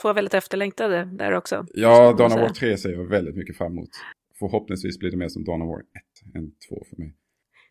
[0.03, 1.67] Två väldigt efterlängtade där också.
[1.75, 3.89] Ja, Dawn of War 3 ser jag väldigt mycket fram emot.
[4.39, 5.85] Förhoppningsvis blir det mer som Dawn of War 1
[6.37, 7.15] än 2 för mig.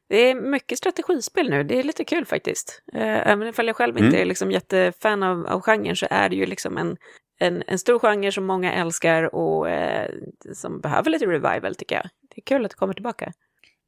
[0.09, 2.83] Det är mycket strategispel nu, det är lite kul faktiskt.
[2.93, 4.21] Eh, även ifall jag själv inte Mm.
[4.21, 6.97] är liksom jättefan av, av genren så är det ju liksom en,
[7.39, 10.11] en, en stor genre som många älskar och eh,
[10.53, 12.03] som behöver lite revival tycker jag.
[12.03, 13.31] Det är kul att det kommer tillbaka.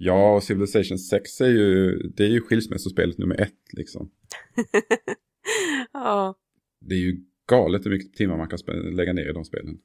[0.05, 4.09] Ja, och Civilization 6 är ju, det är ju skilsmässospelet nummer ett liksom.
[5.93, 6.35] ja.
[6.81, 7.17] Det är ju
[7.49, 8.59] galet hur mycket timmar man kan
[8.95, 9.77] lägga ner i de spelen.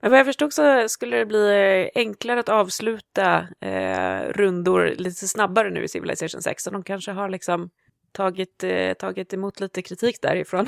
[0.00, 5.70] Men vad jag förstod så skulle det bli enklare att avsluta eh, rundor lite snabbare
[5.70, 6.62] nu i Civilization 6.
[6.62, 7.70] Så de kanske har liksom
[8.12, 10.66] tagit, eh, tagit emot lite kritik därifrån.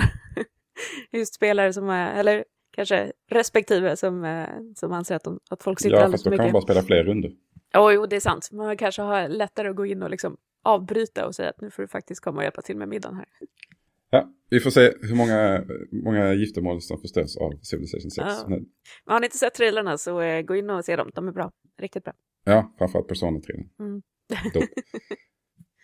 [1.12, 5.80] Just spelare som är, eller kanske respektive som, eh, som anser att, de, att folk
[5.80, 6.66] sitter Ja, alldeles fast för då kan man mycket.
[6.66, 7.32] bara spela fler runder.
[7.72, 8.48] Ja, jo, det är sant.
[8.52, 11.82] Man kanske har lättare att gå in och liksom avbryta och säga att nu får
[11.82, 13.26] du faktiskt komma och hjälpa till med middagen här.
[14.10, 15.64] Ja, vi får se hur många,
[16.04, 18.16] många giftermål som förstörs av Civilization 6.
[18.16, 18.44] Ja.
[18.48, 18.66] Men
[19.04, 21.10] har ni inte sett trailrarna så eh, gå in och se dem.
[21.14, 21.52] De är bra.
[21.78, 22.12] Riktigt bra.
[22.44, 23.54] Ja, framförallt Persona 3.
[23.80, 24.02] Mm.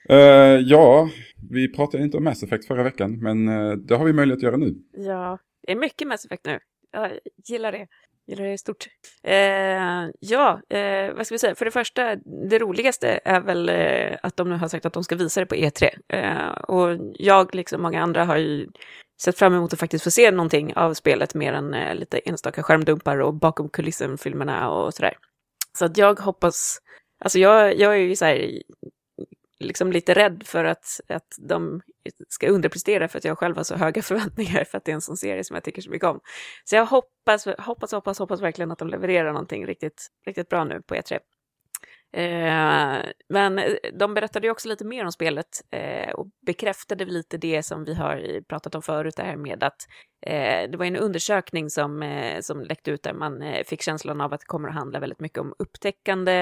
[0.09, 1.11] Eh, ja,
[1.51, 4.43] vi pratade inte om Mass Effect förra veckan, men eh, det har vi möjlighet att
[4.43, 4.75] göra nu.
[4.93, 6.59] Ja, det är mycket Mass Effect nu.
[6.91, 7.13] Jag
[7.49, 7.87] gillar det.
[8.27, 8.87] Gillar det stort.
[9.23, 11.55] Eh, ja, eh, vad ska vi säga?
[11.55, 12.17] För det första,
[12.51, 15.47] det roligaste är väl eh, att de nu har sagt att de ska visa det
[15.47, 15.89] på E3.
[16.09, 18.69] Eh, och jag, liksom många andra, har ju
[19.23, 22.63] sett fram emot att faktiskt få se någonting av spelet mer än eh, lite enstaka
[22.63, 25.15] skärmdumpar och bakom kulissen-filmerna och sådär.
[25.79, 26.79] Så att jag hoppas,
[27.25, 28.63] alltså jag, jag är ju så här,
[29.63, 31.81] liksom lite rädd för att, att de
[32.29, 35.01] ska underprestera för att jag själv har så höga förväntningar för att det är en
[35.01, 36.21] sån serie som jag tycker så mycket om.
[36.65, 40.83] Så jag hoppas, hoppas, hoppas, hoppas verkligen att de levererar någonting riktigt, riktigt bra nu
[40.83, 41.19] på E3.
[42.17, 47.39] Eh, men eh, de berättade ju också lite mer om spelet eh, och bekräftade lite
[47.39, 49.87] det som vi har pratat om förut, det här med att
[50.27, 54.21] eh, det var en undersökning som, eh, som läckte ut där man eh, fick känslan
[54.21, 56.33] av att det kommer att handla väldigt mycket om upptäckande,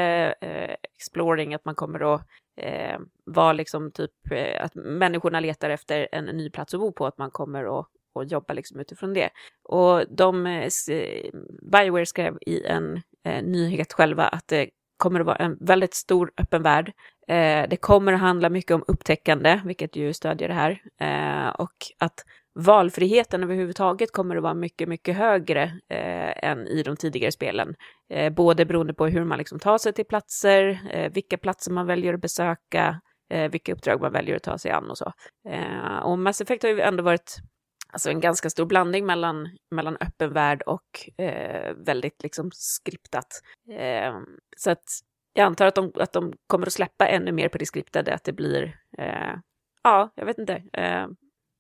[0.41, 2.27] eh, exploring, att man kommer att
[2.61, 7.07] eh, var liksom typ eh, att människorna letar efter en ny plats att bo på,
[7.07, 9.31] att man kommer och, och jobbar liksom utifrån det.
[9.63, 11.31] Och de, eh, eh,
[11.73, 16.33] Bioware skrev i en eh, nyhet själva att det kommer att vara en väldigt stor
[16.37, 16.93] öppen värld.
[17.29, 20.83] Eh, det kommer att handla mycket om upptäckande, vilket ju stödjer det här.
[21.01, 26.97] Eh, och att valfriheten överhuvudtaget kommer att vara mycket, mycket högre eh, än i de
[26.97, 27.75] tidigare spelen.
[28.13, 31.87] Eh, både beroende på hur man liksom tar sig till platser, eh, vilka platser man
[31.87, 33.01] väljer att besöka,
[33.33, 35.13] eh, vilka uppdrag man väljer att ta sig an och så.
[35.49, 37.37] Eh, och Mass Effect har ju ändå varit
[37.93, 43.43] alltså en ganska stor blandning mellan, mellan öppen värld och eh, väldigt liksom skriptat.
[43.79, 44.15] Eh,
[44.57, 44.85] så att
[45.33, 48.25] jag antar att de, att de kommer att släppa ännu mer på det skriptade, att
[48.25, 49.35] det blir, eh,
[49.83, 51.07] ja, jag vet inte, eh,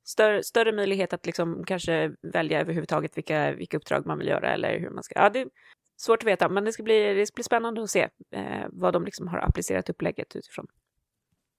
[0.04, 4.78] större, större möjlighet att liksom kanske välja överhuvudtaget vilka, vilka uppdrag man vill göra eller
[4.78, 5.48] hur man ska, ja, det är
[5.96, 8.92] svårt att veta, men det ska bli, det ska bli spännande att se eh, vad
[8.92, 10.66] de liksom har applicerat upplägget utifrån.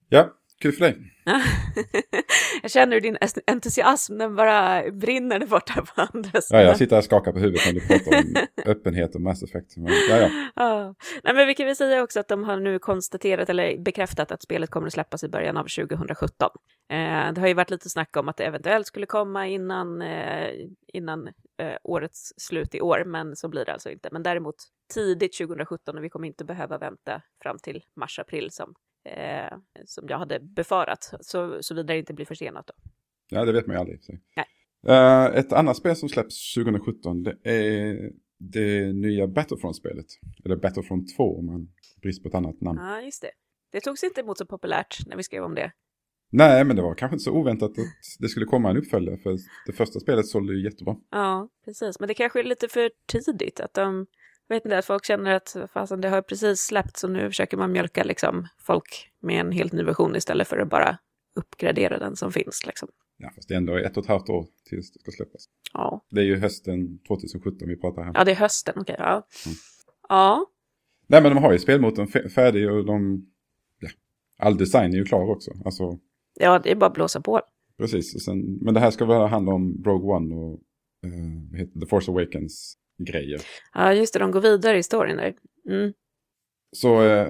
[0.09, 0.97] Ja, kul för dig.
[2.61, 6.63] jag känner hur din entusiasm, den bara brinner där borta på andra Ja, sidan.
[6.63, 8.35] jag sitter här och skakar på huvudet när du pratar om
[8.71, 9.77] öppenhet och Mass Effect.
[9.77, 10.29] Men, ja, ja.
[10.55, 10.95] Ja.
[11.23, 14.41] Nej, men vi kan väl säga också att de har nu konstaterat eller bekräftat att
[14.43, 16.49] spelet kommer att släppas i början av 2017.
[16.91, 20.49] Eh, det har ju varit lite snack om att det eventuellt skulle komma innan, eh,
[20.93, 21.27] innan
[21.61, 24.09] eh, årets slut i år, men så blir det alltså inte.
[24.11, 24.55] Men däremot
[24.93, 30.17] tidigt 2017 och vi kommer inte behöva vänta fram till mars-april som, eh, som jag
[30.17, 32.73] hade befarat, så, såvida det inte blir försenat då.
[33.29, 34.03] ja, det vet man ju aldrig.
[34.03, 34.13] Så.
[34.35, 34.45] Nej.
[34.87, 40.05] Eh, ett annat spel som släpps 2017 det är det nya Battlefront-spelet.
[40.45, 41.67] Eller Battlefront 2 om man
[42.01, 42.79] brist på ett annat namn.
[42.81, 43.31] Ja, just det.
[43.71, 45.71] Det togs inte emot så populärt när vi skrev om det.
[46.31, 47.85] Nej, men det var kanske inte så oväntat att
[48.19, 49.17] det skulle komma en uppföljare.
[49.17, 50.95] För det första spelet sålde ju jättebra.
[51.11, 51.99] Ja, precis.
[51.99, 53.59] Men det kanske är lite för tidigt.
[53.59, 54.05] Att de,
[54.55, 57.71] vet inte, att folk känner att fasen, det har precis släppts och nu försöker man
[57.71, 60.97] mjölka liksom, folk med en helt ny version istället för att bara
[61.35, 62.65] uppgradera den som finns.
[62.65, 62.89] Liksom.
[63.17, 65.45] Ja, fast det är ändå ett och ett halvt år tills det ska släppas.
[65.73, 66.05] Ja.
[66.09, 68.11] Det är ju hösten 2017 vi pratar här.
[68.15, 68.73] ja, det är hösten.
[68.77, 69.11] Okej, ja.
[69.45, 69.57] Mm.
[70.09, 70.45] Ja,
[71.07, 73.25] Nej, men de har ju spelmotorn fä- färdig och de...
[73.79, 73.89] Ja,
[74.39, 75.51] all design är ju klar också.
[75.65, 75.97] Alltså,
[76.39, 77.41] ja, det är bara att blåsa på.
[77.77, 78.23] precis.
[78.25, 80.59] Sen, men det här ska väl handla om Rogue One och
[81.59, 81.65] eh?
[81.81, 83.41] The Force Awakens grejer.
[83.73, 85.33] Ja, just det, de går vidare i storyn där.
[85.69, 85.93] Mm.
[86.71, 87.27] Så eh,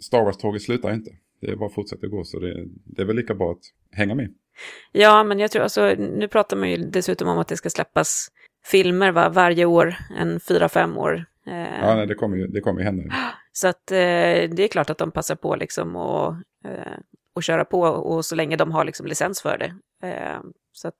[0.00, 1.10] Star Wars-tåget slutar inte.
[1.40, 4.34] Det bara att fortsätta gå, så det, det är väl lika bra att hänga med.
[4.92, 8.28] Ja, men jag tror, alltså, nu pratar man ju dessutom om att det ska släppas
[8.64, 11.24] filmer va, varje år, en fyra, fem år.
[11.46, 13.14] Eh, Ja, nej, det kommer ju, det kommer ju hända.
[13.52, 13.96] Så att eh,
[14.50, 16.98] det är klart att de passar på liksom och, eh,
[17.34, 19.74] och köra på och så länge de har liksom licens för det.
[20.08, 20.40] Eh,
[20.72, 20.98] så att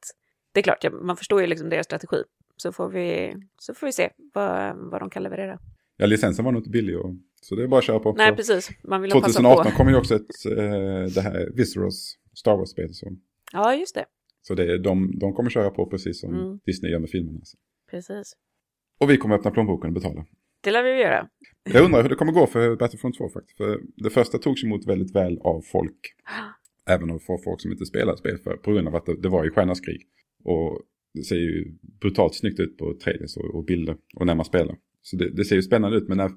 [0.53, 2.23] det är klart, ja, man förstår ju liksom deras strategi.
[2.63, 5.59] Så får vi, så får vi se vad, vad de kan leverera.
[5.97, 8.13] Ja, licensen var nog inte billig och, så det är bara att köra på.
[8.13, 8.71] Nej, precis.
[8.85, 9.77] Man vill 2018 passa på.
[9.77, 12.91] kommer ju också ett, eh, det här Visceros Star Wars-spel.
[13.53, 14.05] Ja, just det.
[14.43, 16.59] så det är, de, de kommer köra på precis som Mm.
[16.67, 17.41] Disney gör med filmerna.
[17.43, 17.59] Så.
[17.91, 18.33] Precis.
[18.99, 20.27] Och vi kommer öppna plånboken och betala.
[20.61, 21.29] Det lär vi göra.
[21.73, 23.57] Jag undrar hur det kommer gå för Battlefront 2 faktiskt.
[23.57, 26.15] För det första togs emot väldigt väl av folk.
[26.91, 29.47] Även av folk som inte spelar spel för, på grund av att det, det var
[29.47, 30.07] i Stjärnas krig.
[30.45, 30.83] Och
[31.19, 34.77] det ser ju brutalt snyggt ut på trailers och, och bilder och när man spelar.
[35.03, 36.31] Så det, det ser ju spännande ut men när,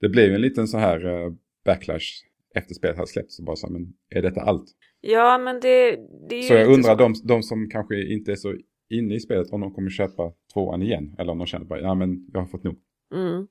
[0.00, 1.32] det blev ju en liten så här eh,
[1.64, 2.06] backlash
[2.54, 3.36] efter spelet hade släppts.
[3.36, 4.64] Så bara så här, men är detta allt?
[5.00, 8.54] Ja, men det, det är Så jag undrar de, de som kanske inte är så
[8.90, 11.14] inne i spelet om de kommer köpa tvåan igen.
[11.18, 12.78] Eller om de känner bara, ja men jag har fått nog.
[13.14, 13.46] Mm.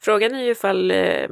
[0.00, 1.28] Frågan är ju ifall eh,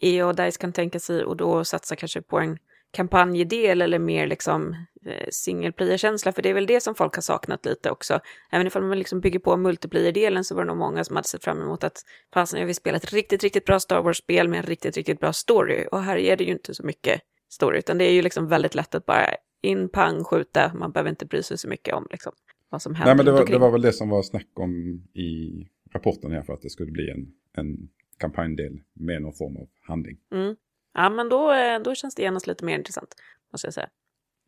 [0.00, 2.58] EA och DICE kan tänka sig och då satsa kanske på en
[2.90, 4.74] kampanjdel eller mer liksom
[5.06, 8.20] eh, single player-känsla, för det är väl det som folk har saknat lite också.
[8.52, 11.44] Även ifall man liksom bygger på multiplayer-delen så var det nog många som hade sett
[11.44, 12.02] fram emot att
[12.34, 15.32] fasen, jag vill spela ett riktigt, riktigt bra Star Wars-spel med en riktigt, riktigt bra
[15.32, 15.86] story.
[15.92, 18.74] Och här är det ju inte så mycket story, utan det är ju liksom väldigt
[18.74, 19.26] lätt att bara
[19.62, 20.72] in, pang, skjuta.
[20.74, 22.32] Man behöver inte bry sig så mycket om liksom
[22.68, 25.02] vad som händer Nej men det var, det var väl det som var snack om
[25.14, 29.68] i rapporten här för att det skulle bli en, en kampanjdel med någon form av
[29.80, 30.18] handling.
[30.32, 30.56] Mm.
[30.94, 33.14] Ja, men då, eh, då känns det genast lite mer intressant,
[33.52, 33.88] måste jag säga.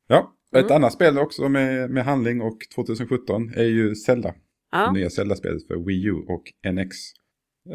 [0.09, 0.73] Ja, ett Mm.
[0.77, 4.29] annat spel också med, med handling och 2017 är ju Zelda.
[4.29, 4.35] Det
[4.73, 6.97] Ja, nya Zelda-spelet för Wii U och NX.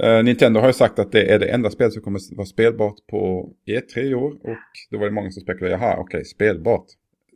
[0.03, 2.95] Eh, Nintendo har ju sagt att det är det enda spel som kommer vara spelbart
[3.07, 4.31] på E3 i år.
[4.31, 4.57] Och
[4.91, 6.85] då var det många som spekulerade, jaha okej, spelbart.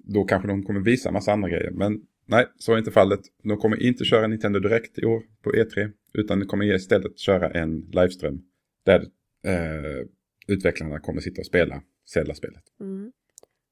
[0.04, 1.72] Då kanske de kommer visa en massa andra grejer.
[1.72, 3.20] Men nej, så är inte fallet.
[3.44, 5.92] De kommer inte köra Nintendo Direkt i år på E3.
[6.14, 8.42] Utan de kommer istället köra en livestream.
[8.86, 9.00] Där
[9.46, 10.06] eh,
[10.52, 11.82] utvecklarna kommer sitta och spela
[12.14, 12.64] Zelda-spelet.
[12.80, 13.12] mm.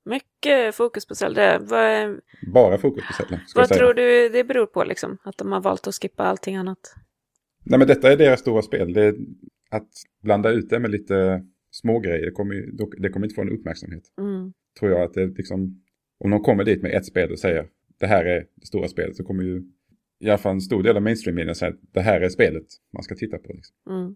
[0.06, 1.60] mycket fokus på Zelda.
[1.60, 2.20] Vad,
[2.54, 3.42] Bara fokus på Zelda.
[3.56, 5.18] Vad tror du det beror på, liksom?
[5.24, 6.96] Att de har valt att skippa allting annat?
[7.65, 8.94] Nej men detta är deras stora spel.
[8.94, 9.15] Det
[9.70, 9.89] att
[10.22, 11.44] blanda ut det med lite.
[12.04, 14.04] Det kommer, ju- det kommer inte få en uppmärksamhet.
[14.18, 14.54] Mm.
[14.80, 15.84] Tror jag att det liksom,
[16.20, 17.68] om de kommer dit med ett spel och säger
[18.00, 19.63] det här är det stora spelet så kommer ju
[20.20, 23.04] i alla fall en stor del av mainstream säga att det här är spelet man
[23.04, 23.54] ska titta på.
[23.54, 23.76] Liksom.
[23.89, 24.15] Mm.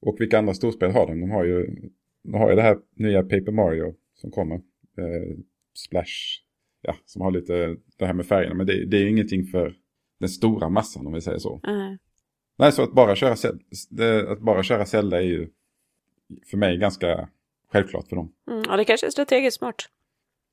[0.00, 1.20] Och vilka andra storspel har de?
[1.20, 1.66] De har ju,
[2.24, 4.54] de har ju det här nya Paper Mario som kommer.
[4.98, 5.36] Eh,
[5.74, 6.40] Splash,
[6.82, 8.54] ja, som har lite det här med färgerna.
[8.54, 9.74] Men det, det är ju ingenting för
[10.20, 11.60] den stora massan om vi säger så.
[11.62, 11.98] Nej.
[12.58, 13.36] Nej, så att bara köra,
[13.90, 15.48] det- att bara köra Zelda är ju
[16.50, 17.28] för mig ganska
[17.72, 18.32] självklart för dem.
[18.50, 18.62] Mm.
[18.68, 19.76] Ja, det kanske är strategiskt smart.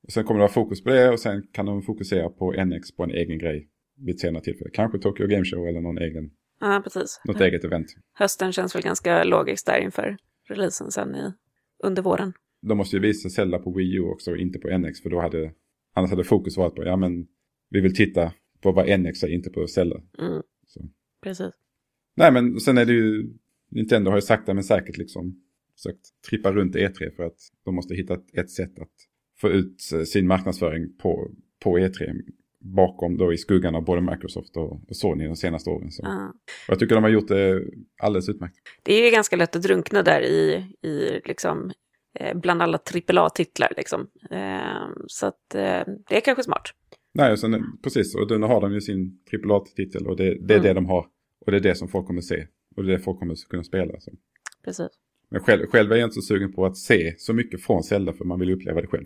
[0.03, 2.91] Och sen kommer det vara fokus på det och sen kan de fokusera på NX
[2.95, 4.69] på en egen grej vid ett senare tillfälle.
[4.73, 7.21] Kanske Tokyo Game Show eller någon egen, Ja, precis.
[7.25, 7.87] något eget event.
[8.13, 10.17] Hösten känns väl ganska logiskt där inför
[10.47, 11.33] releasen sen i,
[11.83, 12.33] under våren.
[12.61, 15.51] De måste ju visa Zelda på Wii U också inte på NX för då hade,
[15.93, 17.27] annars hade fokus varit på, ja men
[17.69, 20.01] vi vill titta på vad NX är, inte på Zelda.
[20.19, 20.41] Mm.
[21.23, 21.51] Precis.
[22.15, 23.33] Nej men sen är det ju,
[23.69, 25.41] Nintendo har ju sakta men säkert liksom
[25.75, 28.93] försökt trippa runt E3 för att de måste hitta ett, ett sätt att
[29.37, 31.31] få ut eh, sin marknadsföring på,
[31.63, 32.21] på E3
[32.75, 35.91] bakom då i skuggan av både Microsoft och, Sony de senaste åren.
[35.91, 36.03] Så.
[36.03, 36.09] Och
[36.67, 37.63] jag tycker de har gjort det
[38.01, 38.55] alldeles utmärkt.
[38.83, 41.71] Det är ju ganska lätt att drunkna där i, i liksom,
[42.19, 43.73] eh, bland alla AAA-titlar.
[43.77, 44.07] Liksom.
[44.31, 46.69] Eh, så att eh, det är kanske smart.
[47.13, 50.57] Nej, och sen, precis, och nu har de ju sin AAA-titel och det, det är
[50.57, 50.63] Mm.
[50.67, 51.05] det de har.
[51.45, 52.47] Och det är det som folk kommer se.
[52.75, 53.99] Och det är det folk kommer kunna spela.
[53.99, 54.11] Så.
[54.65, 54.87] Precis.
[55.29, 58.13] Men själv, själv är jag inte så sugen på att se så mycket från Zelda
[58.13, 59.05] för man vill uppleva det själv.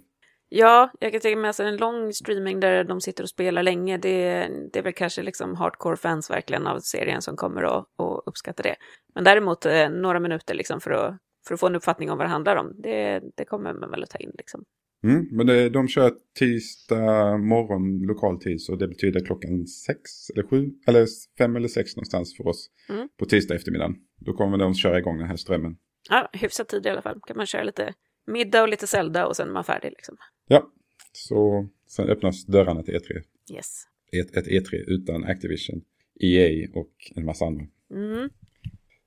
[0.53, 3.97] Ja, jag kan tänka mig alltså en lång streaming där de sitter och spelar länge.
[3.97, 8.23] Det, det är väl kanske liksom hardcore fans verkligen av serien som kommer att, att
[8.25, 8.75] uppskatta det.
[9.15, 12.25] Men däremot eh, några minuter liksom för att, för att få en uppfattning om vad
[12.27, 12.73] det handlar om.
[12.83, 14.63] Det, det kommer man väl att ta in liksom.
[15.03, 20.01] Mm, men det, de kör tisdag morgon lokal tid så det betyder klockan sex
[20.33, 23.09] eller sju eller fem eller sex någonstans för oss Mm.
[23.19, 23.93] på tisdag eftermiddag.
[24.25, 25.75] Då kommer de köra igång den här strömmen.
[26.09, 27.19] Ja, hyfsat tid i alla fall.
[27.27, 27.93] Kan man köra lite
[28.27, 30.15] middag och lite Zelda och sen är man färdig liksom.
[30.51, 30.71] Ja,
[31.13, 33.21] så sen öppnas dörrarna till E3.
[33.55, 33.83] Yes.
[34.11, 35.81] Ett, ett E3 utan Activision,
[36.19, 37.65] EA och en massa andra.
[37.93, 38.29] Mm.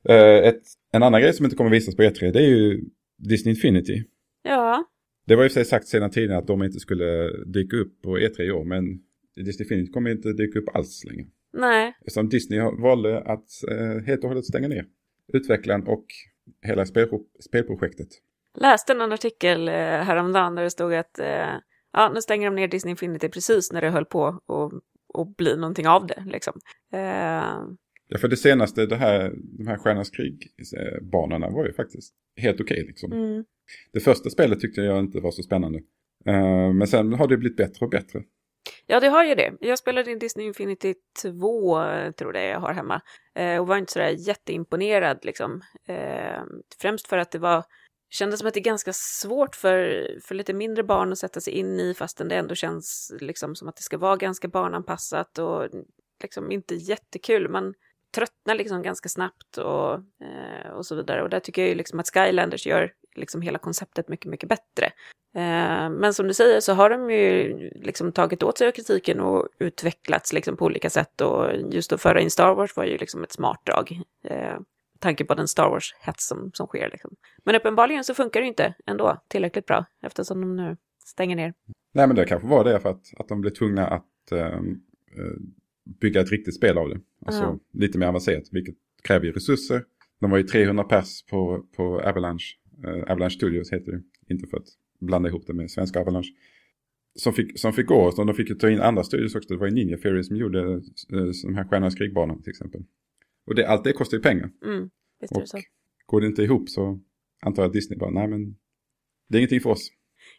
[0.09, 2.85] Eh, ett, en annan grej som inte kommer visas på E3 det är ju
[3.16, 4.04] Disney Infinity.
[4.42, 4.85] Ja,
[5.26, 8.18] Det var och för sig sagt sedan tidigare att de inte skulle dyka upp på
[8.18, 8.85] E3 i år men
[9.37, 11.26] Disney Infinity kommer inte dyka upp alls längre.
[11.52, 11.94] nej.
[12.00, 14.87] Eftersom Disney valde att eh, helt och hållet stänga ner
[15.33, 16.07] utvecklaren och
[16.62, 18.09] hela spelpro- spelprojektet.
[18.54, 21.54] Läste någon artikel eh, häromdagen där det stod att eh,
[21.92, 24.40] ja, nu stänger de ner Disney Infinity precis när det höll på
[25.14, 26.24] att bli någonting av det.
[26.26, 26.60] Liksom.
[26.92, 27.74] Eh,
[28.08, 32.74] Ja, för det senaste, det här, de här Stjärnornas krig-banorna var ju faktiskt helt okej
[32.74, 33.12] okay, liksom.
[33.12, 33.44] Mm.
[33.92, 35.78] Det första spelet tyckte jag inte var så spännande.
[36.28, 38.22] Uh, men sen har det blivit bättre och bättre.
[38.86, 39.52] Ja, det har ju det.
[39.60, 41.82] Jag spelade in Disney Infinity 2,
[42.18, 43.00] tror det jag har hemma.
[43.38, 45.60] Uh, och var inte sådär jätteimponerad liksom.
[46.80, 47.64] Främst för att det var
[48.14, 51.53] kändes som att det är ganska svårt för, för lite mindre barn att sätta sig
[51.53, 55.68] in i fastän det ändå känns liksom som att det ska vara ganska barnanpassat och
[56.22, 57.48] liksom inte jättekul.
[57.48, 57.74] Man
[58.14, 61.22] tröttnar liksom ganska snabbt och, eh, och så vidare.
[61.22, 64.87] Och där tycker jag ju liksom att Skylanders gör liksom hela konceptet mycket, mycket bättre.
[65.37, 69.20] Eh, men som du säger så har de ju liksom tagit åt sig av kritiken
[69.20, 71.20] och utvecklats liksom på olika sätt.
[71.20, 74.00] Och just att föra in Star Wars var ju liksom ett smart drag.
[74.24, 74.59] Eh,
[75.04, 76.88] tanke på den Star Wars-hets som, som sker.
[76.92, 77.16] Liksom.
[77.44, 81.54] Men uppenbarligen så funkar det inte ändå tillräckligt bra eftersom de nu stänger ner.
[81.92, 84.60] Nej men det kanske var det för att, att de blev tvungna att äh,
[86.00, 87.00] bygga ett riktigt spel av det.
[87.26, 87.58] Alltså ja.
[87.72, 89.84] lite mer avancerat, vilket kräver ju resurser.
[90.20, 94.02] De var ju 300 pers på, på Avalanche, äh, Avalanche Studios heter det,
[94.34, 94.68] inte för att
[95.00, 96.30] blanda ihop det med svenska Avalanche.
[97.16, 99.54] Som fick, som fick gå, och de fick ju ta in andra studios också.
[99.54, 100.78] Det var ju Ninja Theory som gjorde äh,
[101.44, 102.84] de här Stjärnornas krigbanorna till exempel.
[103.46, 104.50] Och det, allt det kostar ju pengar.
[104.64, 105.59] Mm, visst är det så.
[106.07, 107.00] går det inte ihop så
[107.42, 108.57] antar jag att Disney bara, nej men
[109.28, 109.90] det är ingenting för oss.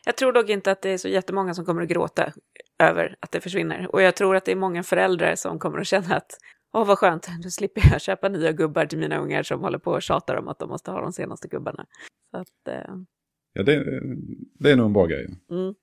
[0.06, 2.34] Jag tror dock inte att det är så jättemånga som kommer att gråta
[2.80, 3.96] över att det försvinner.
[3.96, 6.32] Och jag tror att det är många föräldrar som kommer att känna att
[6.74, 9.92] åh vad skönt, nu slipper jag köpa nya gubbar till mina ungar som håller på
[9.92, 11.86] och tjatar om att de måste ha de senaste gubbarna.
[12.32, 12.96] Så att, eh...
[13.54, 14.02] Ja, det,
[14.60, 15.28] det är nog en bra grej.
[15.52, 15.76] Mm.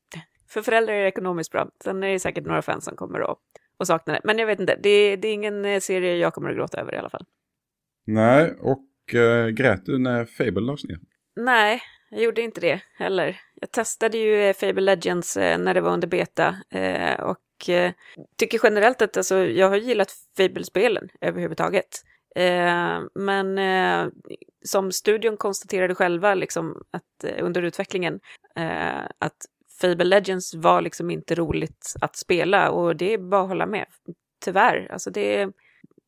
[0.48, 1.70] För föräldrar är det ekonomiskt bra.
[1.84, 3.38] Sen är det säkert några fans som kommer att
[3.76, 4.20] och saknar det.
[4.24, 6.94] Men jag vet inte, det, det är ingen eh, serie jag kommer att gråta över
[6.94, 7.24] i alla fall.
[8.06, 10.98] Nej, och äh, grät du när Fable lades ner?
[11.36, 13.40] Nej, jag gjorde inte det heller.
[13.54, 16.56] Jag testade ju eh, Fable Legends när det var under beta
[17.18, 17.38] och
[18.38, 22.02] tycker generellt att alltså, jag har gillat Fable-spelen överhuvudtaget.
[23.14, 23.60] men
[24.64, 28.20] som studion konstaterade själva liksom, att, under utvecklingen
[29.18, 29.36] att
[29.82, 33.86] Fable Legends var liksom inte roligt att spela och det är bara att hålla med.
[34.44, 35.52] Tyvärr, alltså det är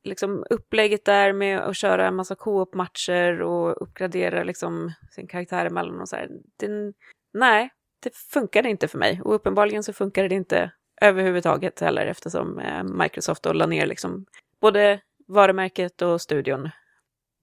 [0.05, 6.01] liksom upplägget där med att köra en massa co-op-matcher och uppgradera liksom sin karaktär emellan
[6.01, 6.29] och så här.
[6.57, 6.93] Det,
[7.33, 7.71] nej,
[8.03, 12.85] det funkade inte för mig och uppenbarligen så funkade det inte överhuvudtaget heller eftersom eh,
[12.85, 14.27] Microsoft då la ner liksom
[14.61, 16.71] både varumärket och studion.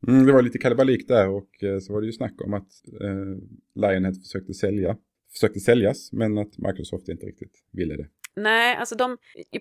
[0.07, 2.67] Mm, det var lite kalabalik där och eh, så var det ju snack om att
[3.01, 3.37] eh,
[3.75, 4.97] Lionhead försökte sälja
[5.33, 8.07] försökte säljas men att Microsoft inte riktigt ville det.
[8.35, 9.17] Nej, alltså de,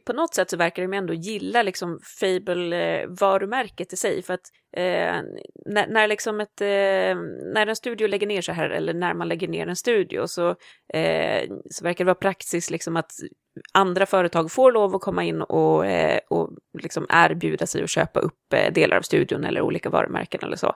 [0.06, 4.22] på något sätt så verkar de ändå gilla liksom Fable-varumärket i sig.
[4.22, 5.22] För att eh,
[5.66, 7.16] när, när, liksom ett, eh,
[7.54, 10.48] när en studio lägger ner så här, eller när man lägger ner en studio, så,
[10.94, 13.12] eh, så verkar det vara praxis liksom att
[13.72, 18.20] andra företag får lov att komma in och, eh, och liksom erbjuda sig att köpa
[18.20, 20.74] upp eh, delar av studion eller olika varumärken eller så.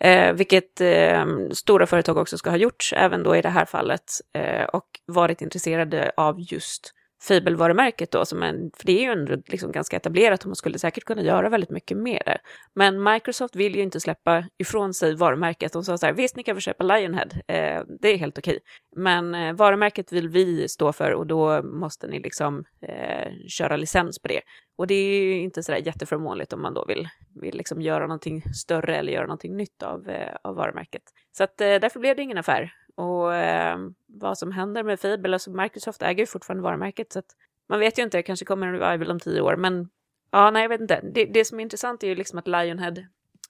[0.00, 4.12] Eh, vilket eh, stora företag också ska ha gjort, även då i det här fallet,
[4.38, 6.94] eh, och varit intresserade av just
[7.28, 10.78] fibelvarumärket då, som en, för det är ju ändå liksom ganska etablerat och man skulle
[10.78, 12.38] säkert kunna göra väldigt mycket med det.
[12.74, 15.72] Men Microsoft vill ju inte släppa ifrån sig varumärket.
[15.72, 18.58] De sa så här, visst ni kan få köpa Lionhead, eh, det är helt okej.
[18.96, 24.18] Men eh, varumärket vill vi stå för och då måste ni liksom eh, köra licens
[24.18, 24.40] på det.
[24.76, 27.08] Och det är ju inte sådär jätteförmånligt om man då vill,
[27.40, 31.02] vill liksom göra någonting större eller göra någonting nytt av, eh, av varumärket.
[31.36, 32.72] Så att, eh, därför blev det ingen affär.
[32.96, 37.36] Och eh, vad som händer med Fable, alltså Microsoft äger ju fortfarande varumärket så att
[37.68, 39.88] man vet ju inte, det kanske kommer en revival om tio år, men
[40.30, 41.00] ja, nej, jag vet inte.
[41.14, 42.94] Det, det som är intressant är ju liksom att Lionhead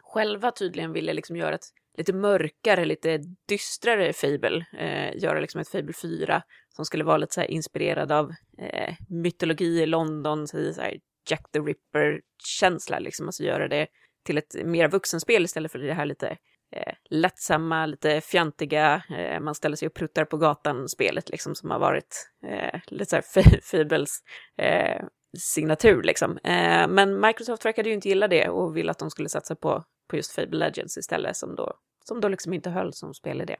[0.02, 1.66] själva tydligen ville liksom göra ett
[1.98, 6.42] lite mörkare, lite dystrare Fable, eh, göra liksom ett Fable 4
[6.76, 10.98] som skulle vara lite så här inspirerad av eh, mytologi i London, så här
[11.30, 13.87] Jack the Ripper-känsla, liksom, alltså göra det
[14.24, 16.37] till ett mer vuxenspel istället för det här lite
[16.72, 21.79] eh, lättsamma, lite fjantiga, eh, man ställer sig och pruttar på gatan-spelet liksom som har
[21.79, 24.22] varit eh, lite så här Fibels
[24.57, 25.05] eh,
[25.38, 26.38] signatur liksom.
[26.38, 29.85] Eh, men Microsoft verkade ju inte gilla det och ville att de skulle satsa på,
[30.09, 31.73] på just Fable Legends istället som då,
[32.04, 33.56] som då liksom inte höll som spelidé.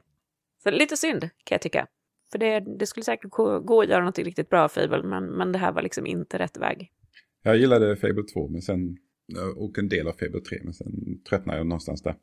[0.63, 1.87] Så lite synd kan jag tycka.
[2.31, 5.51] För det, det skulle säkert gå, gå att göra något riktigt bra Fable, men, men
[5.51, 6.91] det här var liksom inte rätt väg.
[7.43, 8.97] Jag gillade Fable 2 men sen,
[9.37, 10.91] eh, och en del av Fable 3, men sen
[11.29, 12.15] tröttnade jag någonstans där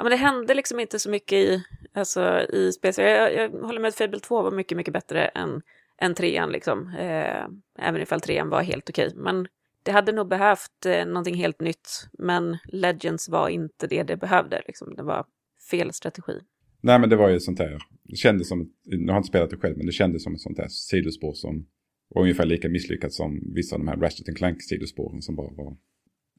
[0.00, 2.92] ja, men det hände liksom inte så mycket i, alltså, i spel.
[2.96, 5.62] Jag, jag, håller med att Fable 2 var mycket, mycket bättre än,
[6.00, 6.94] än trean, liksom.
[6.98, 7.44] Eh,
[7.86, 9.12] även ifall trean var helt okej.
[9.14, 9.48] Men
[9.82, 12.08] det hade nog behövt eh, någonting helt nytt.
[12.18, 14.94] Men Legends var inte det det behövde, liksom.
[14.96, 15.24] Det var
[15.70, 16.40] fel strategi.
[16.80, 17.78] Nej, men det var ju sånt här.
[18.02, 20.58] Det kändes som, jag har inte spelat det själv, men det kändes som ett sånt
[20.58, 21.66] här sidospår som
[22.08, 25.76] var ungefär lika misslyckat som vissa av de här Ratchet Clank sidospåren som bara var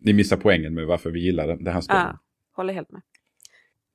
[0.01, 2.03] ni missar poängen med varför vi gillar det här spelet.
[2.03, 2.19] Ja,
[2.51, 3.01] håller helt med.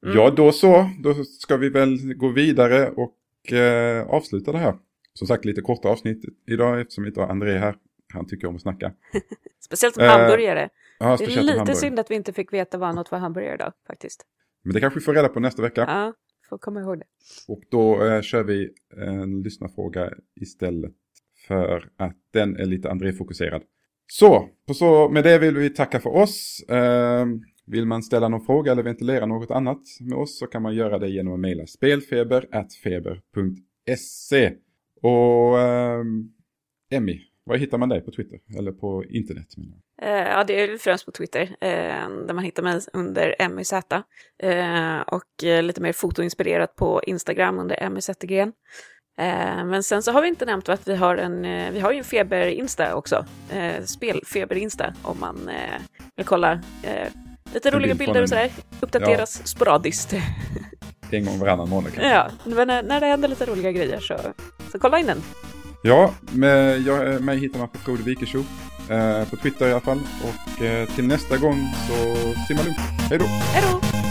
[0.07, 0.19] Mm.
[0.19, 0.91] Ja, då så.
[1.03, 4.75] Då ska vi väl gå vidare och eh, avsluta det här.
[5.13, 7.77] Som sagt, lite korta avsnitt idag eftersom vi inte har André här.
[8.15, 8.93] Han tycker om att snacka.
[9.65, 10.69] Speciellt som Eh, hamburgare.
[10.99, 11.77] Ja, Det är om lite hamburgare.
[11.77, 14.23] synd att vi inte fick veta vad något var hamburgare idag, faktiskt.
[14.63, 15.81] Men det kanske vi får reda på nästa vecka.
[15.89, 16.13] Ja,
[16.49, 17.05] får komma ihåg det.
[17.49, 20.93] Och då eh, kör vi en lyssnarfråga istället
[21.49, 23.63] för att den är lite André-fokuserad.
[24.07, 26.63] Så, på så, med det vill vi tacka för oss.
[26.69, 27.27] Eh,
[27.67, 30.99] vill man ställa någon fråga eller ventilera något annat med oss så kan man göra
[30.99, 34.53] det genom att mejla spelfeber.feber.se.
[35.03, 36.05] Och eh,
[36.91, 38.41] Emmy, var hittar man dig på Twitter?
[38.59, 39.47] Eller på internet?
[40.03, 43.73] Eh, ja, det är främst på Twitter, eh, där man hittar mig under MYZ.
[43.73, 48.53] Eh, och eh, lite mer fotoinspirerat på Instagram under MIZgren.
[49.19, 51.93] Eh, men sen så har vi inte nämnt att vi har en, eh, vi har
[51.93, 53.27] ju en feber-insta också.
[53.51, 55.81] Eh, Spelfeber-insta om man eh,
[56.17, 56.61] vill kolla
[57.57, 58.51] lite roliga bilder och sådär.
[58.81, 60.15] Uppdateras sporadiskt.
[61.11, 62.15] En gång varannan månad kanske.
[62.15, 64.17] ja, men när, när det händer lite roliga grejer så,
[64.73, 65.23] så kolla in den.
[65.83, 68.45] Ja, med, jag, mig hittar man på Frode Wikeshow.
[68.91, 70.01] Eh, på Twitter i alla fall.
[70.23, 72.17] Och eh, till nästa gång så
[72.49, 72.79] simma lugnt.
[73.11, 73.25] Hej då!
[73.25, 74.06] Hej då!